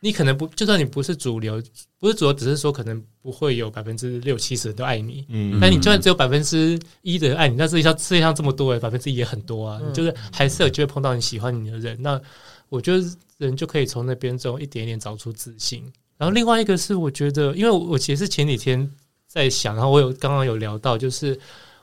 [0.00, 1.62] 你可能不，就算你不是主流，
[1.98, 12.18] 不是主流，只是说可能不会有百分之六七十人都爱你，嗯，但你就算只有百分之一的人爱你，那世界上世界上这么多人，百分之一也很多啊，嗯，就是还是有机会碰到你喜欢你的人，那
[12.70, 13.04] 我觉得
[13.36, 15.84] 人就可以从那边中一点一点找出自信。
[16.18, 18.90] 然后另外一个是，我觉得，因为我其实是前几天
[19.26, 21.38] 在想，然后我有刚刚有聊到，就是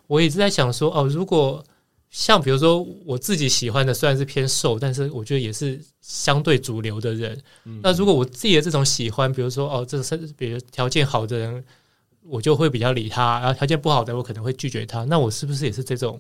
[0.08, 1.64] 我一直在想说，哦，如果
[2.10, 7.42] 像比如说我自己喜欢的，虽然是偏瘦，但是我觉得也是相对主流的人。
[7.64, 11.64] 嗯、那如果我自己的这种喜欢，比如说哦，这是比如条件好的人，
[12.24, 15.06] 我就会比较理他；然后条件不好的，我可能会拒绝他。
[15.06, 16.20] 那我是不是也是这种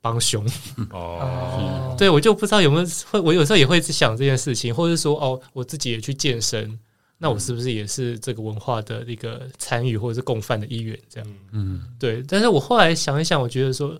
[0.00, 0.42] 帮凶？
[0.90, 6.78] 哦，对，我就不知道有没有会，我有时候也会去想这件事情，或者是说，哦，我自己也去健身。
[7.22, 10.98] 那我是不是也是这个文化的一个参与或者是共犯的一员？
[11.08, 12.20] 这样，嗯，对。
[12.26, 13.96] 但是我后来想一想，我觉得说，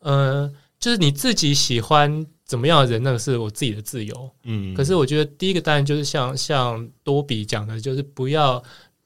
[0.00, 4.28] 呃，就是你自己喜欢怎么样的人，那个是我自己的自由。
[4.42, 4.74] 嗯。
[4.74, 8.60] 可是我觉得第一个当然就是像像多比讲的，就是不要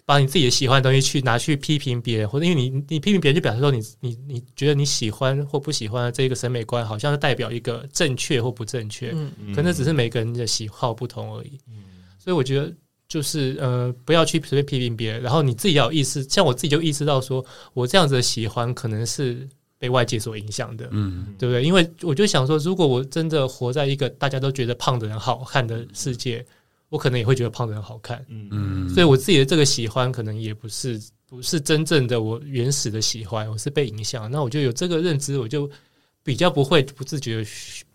[0.07, 9.11] 把你自己的喜欢的东西去拿去批评别人，或者因为你你批评别人，就表示说你你你觉得你喜欢或不喜欢的这个审美观，好像是代表一个正确或不正确。
[9.11, 9.55] 嗯嗯。
[9.55, 11.61] 可能只是每个人的喜好不同而已。
[11.69, 11.85] 嗯。
[12.19, 12.73] 所以我觉得。
[13.09, 16.23] 就是呃，不要去随便批评别人，然后你自己要有意识。
[16.25, 17.43] 像我自己就意识到说，
[17.73, 19.49] 我这样子的喜欢可能是
[19.79, 21.65] 被外界所影响的，嗯，对不对？
[21.65, 26.45] 因为我就想说，如果我真的活在一个大家都觉得胖的人好看的世界，
[26.91, 34.31] 我可能也会觉得胖的人好看，嗯嗯，所以我自己的这个喜欢可能也不是不是真正的我原始的喜欢，我是被影响。
[34.31, 35.71] 那我就有这个认知，我就
[36.23, 37.43] 比较不会不自觉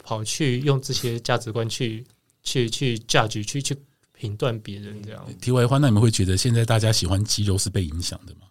[0.03, 2.03] 跑去用这些价值观去
[2.41, 3.77] 去去 judge 去去。
[4.23, 5.21] 评断别人这样。
[5.41, 8.47] 题外话，那你们会觉得现在大家喜欢肌肉是被影响的吗？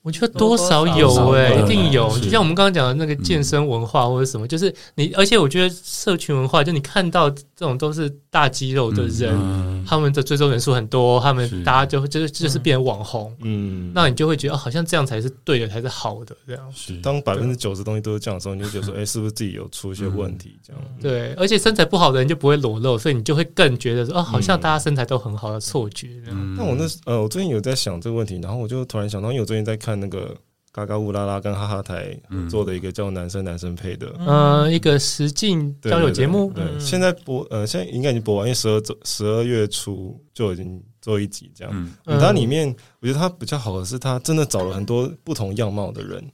[0.00, 2.08] 我觉得多少有诶、欸，一定有。
[2.18, 7.30] 就像我们刚刚讲的那个健身文化或者什么，就是你，而且我觉得社群文化，就你看到
[7.60, 16.72] 这种都是大肌肉的人，他们的追踪人数很多，他们大家就就是就是变网红，嗯，那你就会觉得好像这样才是对的，才是好的这样。
[16.74, 20.58] 是当百分之九十东西都是这样的时候，你就觉得说，哎，是不是自己有出一些问题？
[20.66, 26.08] 这样对，而且身材不好的人就不会裸露，所以你就会更觉得说，哦，好像大家身材都很好的错觉。
[26.56, 30.34] 那我那呃，我最近有在想这个问题，然后我就突然想到，因为我最近在看那个。
[30.80, 32.16] 嘎嘎乌拉拉跟哈哈台
[32.48, 36.50] 做的一个叫男生男生配的，嗯，一个实境交友节目。
[36.54, 41.92] 对，现在播，呃，现在应该已经播完，因为十二周十二月初就已经做一集这样。
[42.06, 46.24] 嗯，它里面我觉得它比较好的是，它真的找了很多不同样貌的人。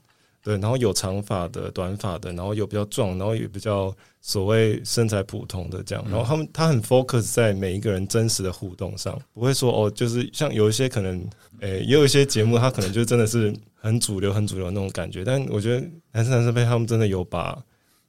[0.41, 3.93] 对，然后有长发的、短发的，然后有比较壮，然后也比较
[4.27, 6.03] 所谓身材普通的这样。
[6.09, 11.25] 然后他们他很 focus 在每一个人真实的互动上，不会说哦，就是像有一些可能，
[11.61, 15.23] 诶，也有一些节目，他可能就真的是很主流、很主流那种感觉。
[15.23, 15.79] 但我觉得
[16.11, 17.57] 男生男生配他们真的有把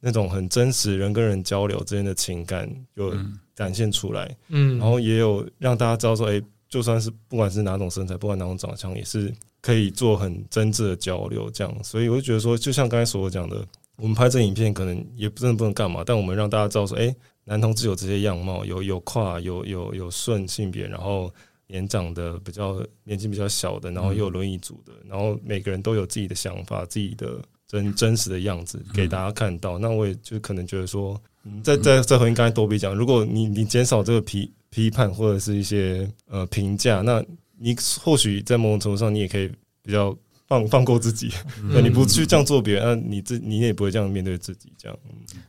[0.01, 3.14] 那种很真实人跟人交流之间的情感有
[3.55, 9.33] 展现出来，嗯，然后也有让大家知道说，诶，就算是不管是哪种身材，不管哪种长相，也是。
[9.61, 13.66] 可以做很真挚的交流，这样，所以我就觉得说，就像刚才所讲的，
[13.99, 21.32] 我们拍这影片可能也真的不能干嘛，但我们让大家知道说，哎、欸，男同志有这些样貌，有有跨，有有有顺性别，然后
[21.66, 29.78] 年长的比较年纪比较小的，然后又有轮椅组的，然后每个人都有自己的想法，自己的真真实的样子给大家看到。
[29.78, 31.20] 那我也就可能觉得说，
[31.62, 37.24] 再再再回应刚才多比讲，如果你你减少这个批批判或者是一些呃评价，那。
[37.61, 39.51] 你或许在某种程度上，你也可以
[39.82, 40.16] 比较
[40.49, 41.30] 放放过自己。
[41.70, 44.72] 那、嗯、你不去这样做别人，那你自你也不会这样面对自己。
[44.78, 44.99] 这样，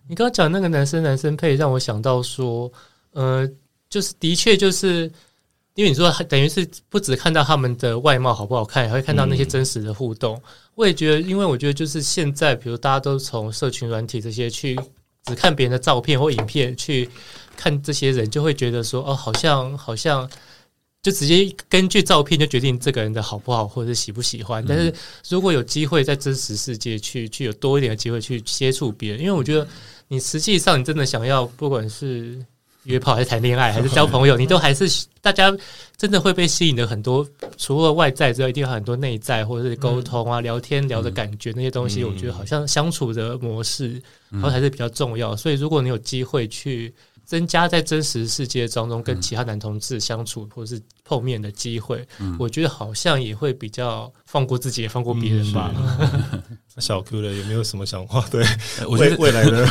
[0.07, 2.71] 你刚刚讲那个男生男生配，让我想到说，
[3.13, 3.49] 呃，
[3.89, 5.09] 就是的确就是，
[5.73, 10.35] 因为你说等于是不只看到他们的外貌好不好看，还会看到那些真实的互动。
[10.35, 10.41] 嗯、
[10.75, 14.77] 我也觉得，因为我觉得就是现在，比如大家都从社群软体这些去
[15.23, 17.09] 只看别人的照片或影片去
[17.55, 20.29] 看这些人，就会觉得说，哦，好像好像。
[21.01, 24.63] 就直接根据照片就决定这个人的好不好，或者是喜不喜欢。
[24.67, 24.93] 但是
[25.29, 29.65] 如果有机会在真实世界去去有多一点的机会去接触别人，因为我觉得
[30.09, 32.37] 你实际上你真的想要，不管是
[32.83, 34.89] 约炮还是谈恋爱还是交朋友，你都还是
[35.21, 35.55] 大家
[35.95, 37.25] 真的会被吸引的很多。
[37.57, 45.33] 除了外在之外，一定有很多内在或者是沟通啊、聊天聊的感觉那些东西，我觉得好像相处的模式，然后还是比较重要。
[45.33, 46.93] 所以如果你有机会去。
[47.29, 55.71] 增加在真实世界当中跟其他男同志相处或者是碰面的机会，嗯、我觉得好像也会比较放过自己，也放过别人吧。
[55.99, 56.41] 嗯、
[56.81, 58.25] 小 Q 的有没有什么想法？
[58.31, 58.43] 对，
[58.89, 59.69] 我觉得未来的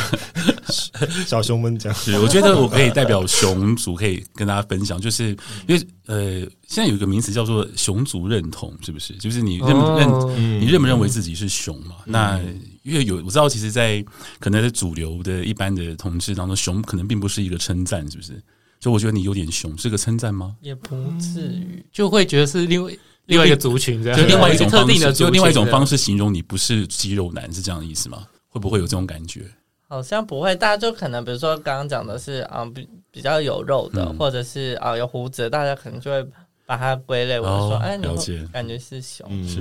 [1.27, 5.35] 小熊们讲，是我觉得我可以代表熊族可以跟大家分享，就是
[5.67, 9.13] 因为呃，现在有一个名词叫做熊族认同，是不是？
[9.15, 11.97] 就是你认不认、哦、你认不认为自己是熊嘛？
[12.05, 12.41] 嗯、那
[12.89, 14.03] 因为有我知道，其实，在
[14.39, 18.33] 可能在主流的一般的同志当中，熊可能并不是一个称赞，是不是？
[18.79, 20.55] 所以我觉得你有点熊是个称赞吗？
[20.61, 22.91] 也不至于，就会觉得是另外
[23.25, 28.25] 另外一个族群这样，就另外一种特定的，就另外一种方式形容你不是肌肉男，是这样的意思吗？
[28.47, 29.45] 会不会有这种感觉？
[29.87, 36.27] 好像不会，大家就可能比如说刚刚讲的是啊，比比较有肉的，嗯、或者是啊有胡子，大家可能就会。
[36.69, 39.59] 把它归类，我说，哎，了解，感觉是熊，是。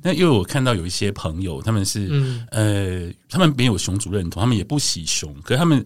[0.00, 2.08] 那因为我看到有一些朋友，他们是，
[2.52, 5.84] 呃，他们没有熊族认同，他们也不喜熊，可是他们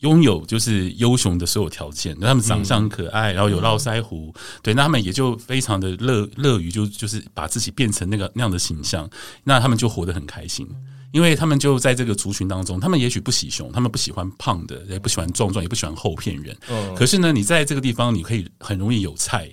[0.00, 9.08] 拥有就是优熊的所有条件，他们长相可爱，然后有络腮胡，对，那他们也就非常的乐乐于就就是把自己变成那个那样的形象，
[9.44, 10.66] 那他们就活得很开心，
[11.12, 16.56] 因为他们就在这个族群当中，他们也许不喜熊，他们不喜欢胖的，也不喜欢壮壮，也不喜欢厚片人，
[16.96, 19.48] 可是呢，你在这个地方，你可以很容易有菜。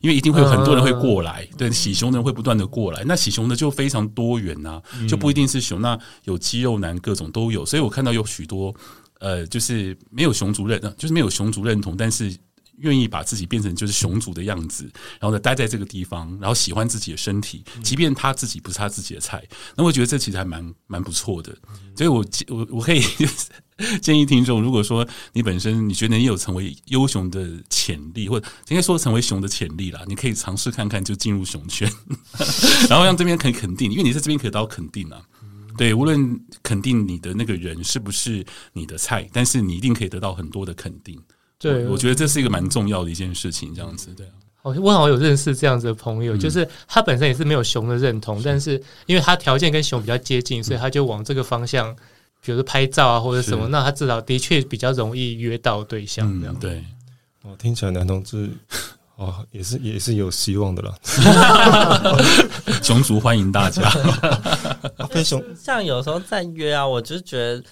[0.00, 8.74] 因为一定会有很多人会过来，对，喜熊的人会不断的过来，那喜熊的就非常多元呐，就不一定是熊，那有肌肉男各种都有，所以我看到有许多
[9.18, 12.34] 呃，就是没有熊族认，就是没有熊族认同，但是
[12.80, 14.84] 愿意把自己变成就是熊族的样子，
[15.20, 19.42] 然后呢待在这个地方，然后喜欢自己的身体，即便他自己不是他自己的菜，
[19.76, 21.56] 那我觉得这其实还蛮蛮不错的，
[21.96, 23.02] 所以我我我可以。
[24.02, 31.90] 建议听众，如果说你本身你觉得你有成为优熊的潜力，或者应该说成为熊的潜力啦，你可以尝试看看，就进入熊圈，
[32.90, 35.22] 然后让这边可以肯定，因为你在这边可以得到肯定啊。
[35.78, 41.18] 对，无论肯定你的那个人是不是你的菜，但是你一定可以得到很多的肯定。
[41.60, 43.72] 对，我觉得这是一个蛮重要的一件事情。
[43.72, 44.32] 这样子，对啊。
[44.62, 51.94] 我我好像有认识这样子的朋友，就是他本身也是没有熊的认同，但是因为他条件跟熊比较接近，所以他就往这个方向。
[52.42, 56.26] 比如说拍照啊，或者什么，那他至少的确比较容易约到对象。
[56.40, 56.82] 这样、嗯、对，
[57.42, 58.48] 哦，听起来男同志
[59.16, 60.94] 哦，也是也是有希望的了。
[62.82, 63.82] 熊族欢迎大家。
[65.54, 67.62] 像有时候在约啊，我就觉得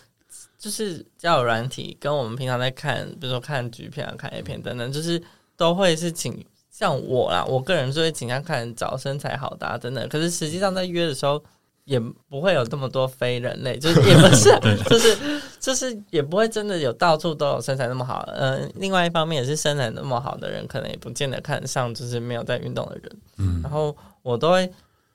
[0.58, 5.22] 就是交友软体跟我们平常在看，比如说看剧片啊、看 A 片等等，就是
[5.56, 10.08] 都会是请像我啦，我个人就会倾向看找身材好的啊等等。
[10.08, 11.42] 可是实际上在约的时候。
[11.88, 14.50] 也不会有这么多非人类，就是也不是，
[14.90, 18.22] 就是就是也不会真的有到处都有身材那么好。
[18.34, 23.16] 嗯、呃，另外一方面也是身材那么好的人，可能也不见得看上就是没有在运动的人。
[23.38, 24.70] 嗯，然后我都会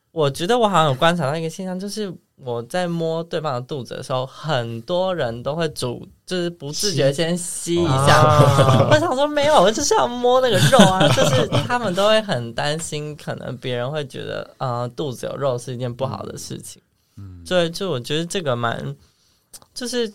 [0.09, 2.11] 我觉得我好像有观察到一个现象，就是
[2.45, 8.21] 我在摸对方的肚子的时候，很多人都会主，就是不自觉先吸一下。
[8.21, 16.81] 啊、 我想说没有，我就是要摸那个肉啊， 就是他们都会很担心，可能别人会觉得，呃，肚子有肉是一件不好的事情。
[17.17, 18.95] 嗯，所以就我觉得这个蛮，
[19.73, 20.11] 就是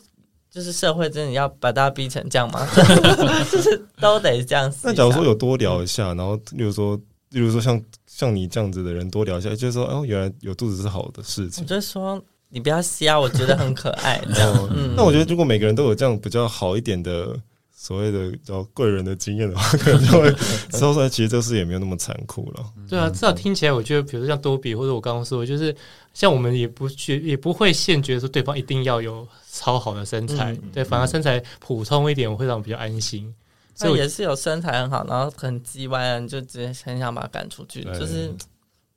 [0.50, 2.66] 就是社会真的要把大家逼成这样吗？
[3.50, 4.72] 就是都得这样。
[4.82, 6.96] 那假如说有多聊一下，然后例如说，
[7.30, 7.82] 例如说像。
[8.18, 11.62] 像你这样子的人多聊一下，就是说，哦，原来有肚子是好的事情。
[11.62, 14.20] 我就说你不要瞎，我觉得很可爱。
[14.34, 17.38] 这样， 哦嗯、那我觉得如果每个人都有这样比较好一点的
[17.72, 20.34] 所谓的叫贵人的经验的话，可能就会
[20.76, 22.66] 说出来，其实这事也没有那么残酷了。
[22.88, 25.72] 对啊，至少听起来，我觉得，比如说像多比或者我刚刚说，就是
[26.12, 33.32] 像我们也不去也不会限决说对方一定要有超好的身材，嗯、对，反而身材普通一点，我会让我比较安心。
[33.78, 37.84] 所以也是有身材很好，然后很叽歪，就直接很想把他赶出去。
[37.84, 38.28] 就是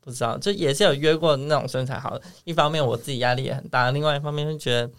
[0.04, 2.22] 不知道，就也是有约过那种身材好的。
[2.46, 4.90] 一方面我自己压力也很大，另外一方面就觉得，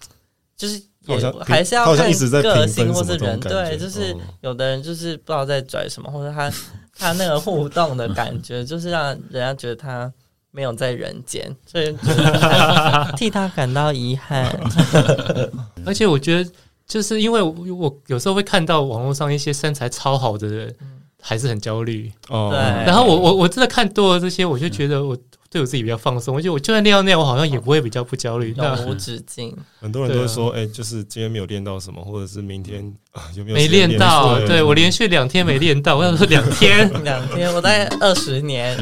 [0.56, 3.40] 就是也还是要看个性或是人。
[3.40, 6.48] 对，就是有的人就是不知道在拽什么，或者他
[6.96, 10.12] 他那个互动的感觉，就是让人家觉得他
[10.52, 11.92] 没有在人间，所以
[13.18, 14.48] 替他感到遗憾。
[15.84, 16.48] 而且我觉得。
[16.86, 20.74] 就是因为我有时候会看到网络上一些身材超好的人，
[21.20, 22.50] 还是很焦虑哦。
[22.50, 25.16] 对，然后我我我真的看多了这些，我就觉得我
[25.48, 26.34] 对我自己比较放松。
[26.34, 28.52] 我觉得我就算练到那样，我好像也不会比较不焦虑。
[28.56, 34.38] 永无止境，很多人都会说，哎，就是今天没有练到什么，或者是明天啊有没有没练到？
[34.46, 38.76] 对，我连续两天没练到，我想说两天 两天，我大概二十年，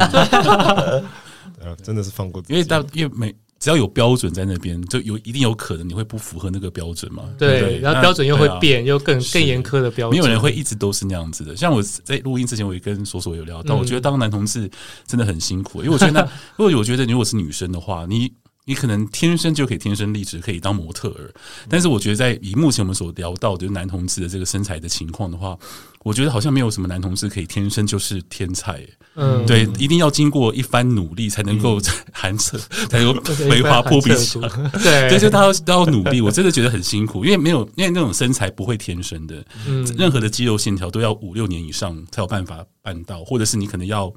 [1.82, 3.34] 真的是放过自己，因为到因为每。
[3.60, 7.24] 只要有标准在那边，就有一定有可能你会不符合那个标准嘛？
[7.38, 10.18] 对，对然后标准又会变，啊、又更更严苛的标准。
[10.18, 11.54] 没有人会一直都是那样子的。
[11.54, 14.68] 像我在录音之前，我也跟索索有聊到，我觉得当男同志
[15.06, 16.22] 真的很辛苦，因为我觉得那，
[16.56, 18.32] 如果我觉得你如果是女生的话，你。
[18.70, 21.34] 你可能天生就可以天生丽质，可以当模特儿。
[21.68, 25.58] 但是我觉得，在以目前我们所聊到的男同志的这个身材的情况的话，
[26.04, 28.86] 我觉得好像没有什么男同志可以天生就是天才。
[29.16, 31.80] 嗯，对，一定要经过一番努力才能够
[32.14, 32.56] 寒彻，
[32.88, 34.38] 才能够梅花扑鼻息。
[34.84, 36.20] 对，所以就他要都要努力。
[36.20, 39.44] 我真的觉得很辛苦，因为没有，因为那种身材不会天生的。
[39.66, 44.12] 嗯，任何的肌肉线条都要五六年以上才有办法办到，或者是你可能要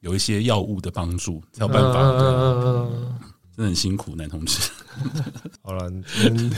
[0.00, 2.00] 有一些药物的帮助才有办法。
[2.00, 3.14] 嗯。
[3.62, 4.58] 真的很辛苦，男同志。
[5.62, 5.88] 好了，
[6.20, 6.50] 今天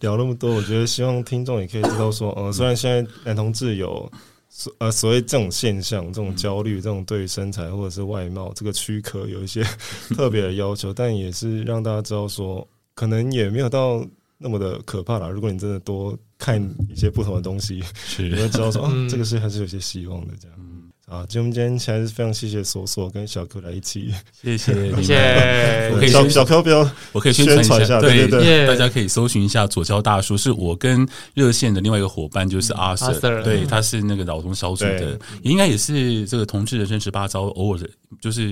[0.00, 4.10] 聊那么多，我觉得希望听众也可以知道说，呃，虽然现在男同志有
[4.48, 9.62] 所呃所谓这种现象、这种焦虑、这种对于身材或者是外貌这个躯壳有一些
[10.16, 14.02] 特别的要求，但也是让大家知道说，可能也没有到
[14.38, 15.28] 那么的可怕啦。
[15.28, 18.28] 如果你真的多看一些不同的东西，是。
[18.28, 20.58] 你会知道说， 哦，这个是还是有些希望的这样。
[21.06, 24.72] 啊，就我们今天其实是非常谢谢索索跟小柯来一起，谢谢。
[24.96, 25.90] 谢谢。
[25.92, 37.86] 我可以小小 Q 不要，我可以宣传一下，对对对，大家可以搜寻一下左交大叔，是我跟热线的另外一个伙伴，就是阿 Sir，对，他是那个老同小组的，应该也是这个同志人生十八招，偶尔的，
[38.18, 38.48] 就是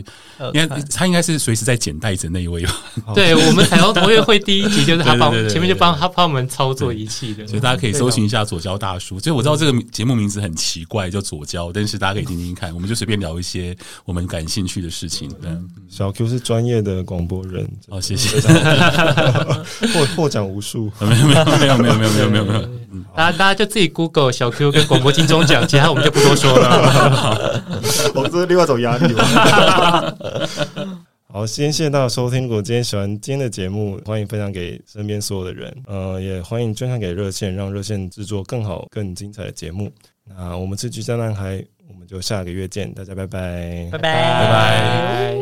[0.53, 2.75] 应该他应该是随时在捡袋子那一位吧？
[3.15, 9.19] 对，我们彩虹同学会第一集就是他帮前面就帮他帮我们操作仪器的，所以大家可以搜寻一下左交大叔。
[9.19, 12.47] 所以我知道这个节目名字很奇怪，叫左交，但是大家可以听听。
[12.47, 15.29] 听看，我们就随便聊一些我们感兴趣的事情。
[15.43, 18.41] 嗯，小 Q 是专业的广播人，哦，谢谢，
[19.93, 22.61] 获获奖无数，没有没有没有没有没有没有没有没有，
[23.17, 27.63] 大家大家就自己 Google 小 Q 跟广播金钟奖，其他我们就不多说了。
[28.15, 29.15] 我这是另外一种压力。
[31.35, 32.43] 好，先谢谢大家收听。
[32.43, 35.75] 如果今天喜欢今天的节目，欢迎分享给身边所有的人。
[35.87, 39.91] 呃，也欢迎捐款给热线，让热线制作更好、更精彩的节目。
[40.29, 45.35] 那我们是橘胶男孩，我们就下个月见，大家拜拜，拜拜，拜拜。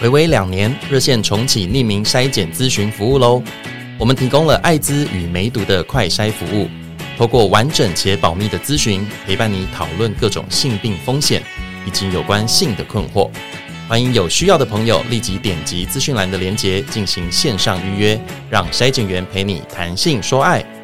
[0.00, 3.42] 回违两年，热线重启匿名筛检咨询服务喽！
[3.98, 6.68] 我们提供了艾滋与梅毒的快筛服务，
[7.16, 11.42] 透过完整且保密的咨询，陪伴你讨论各种性病风险
[11.86, 13.30] 以及有关性的困惑。
[13.88, 20.75] 欢迎有需要的朋友立即点击资讯栏的链接进行线上预约，让筛检员陪你谈性说爱。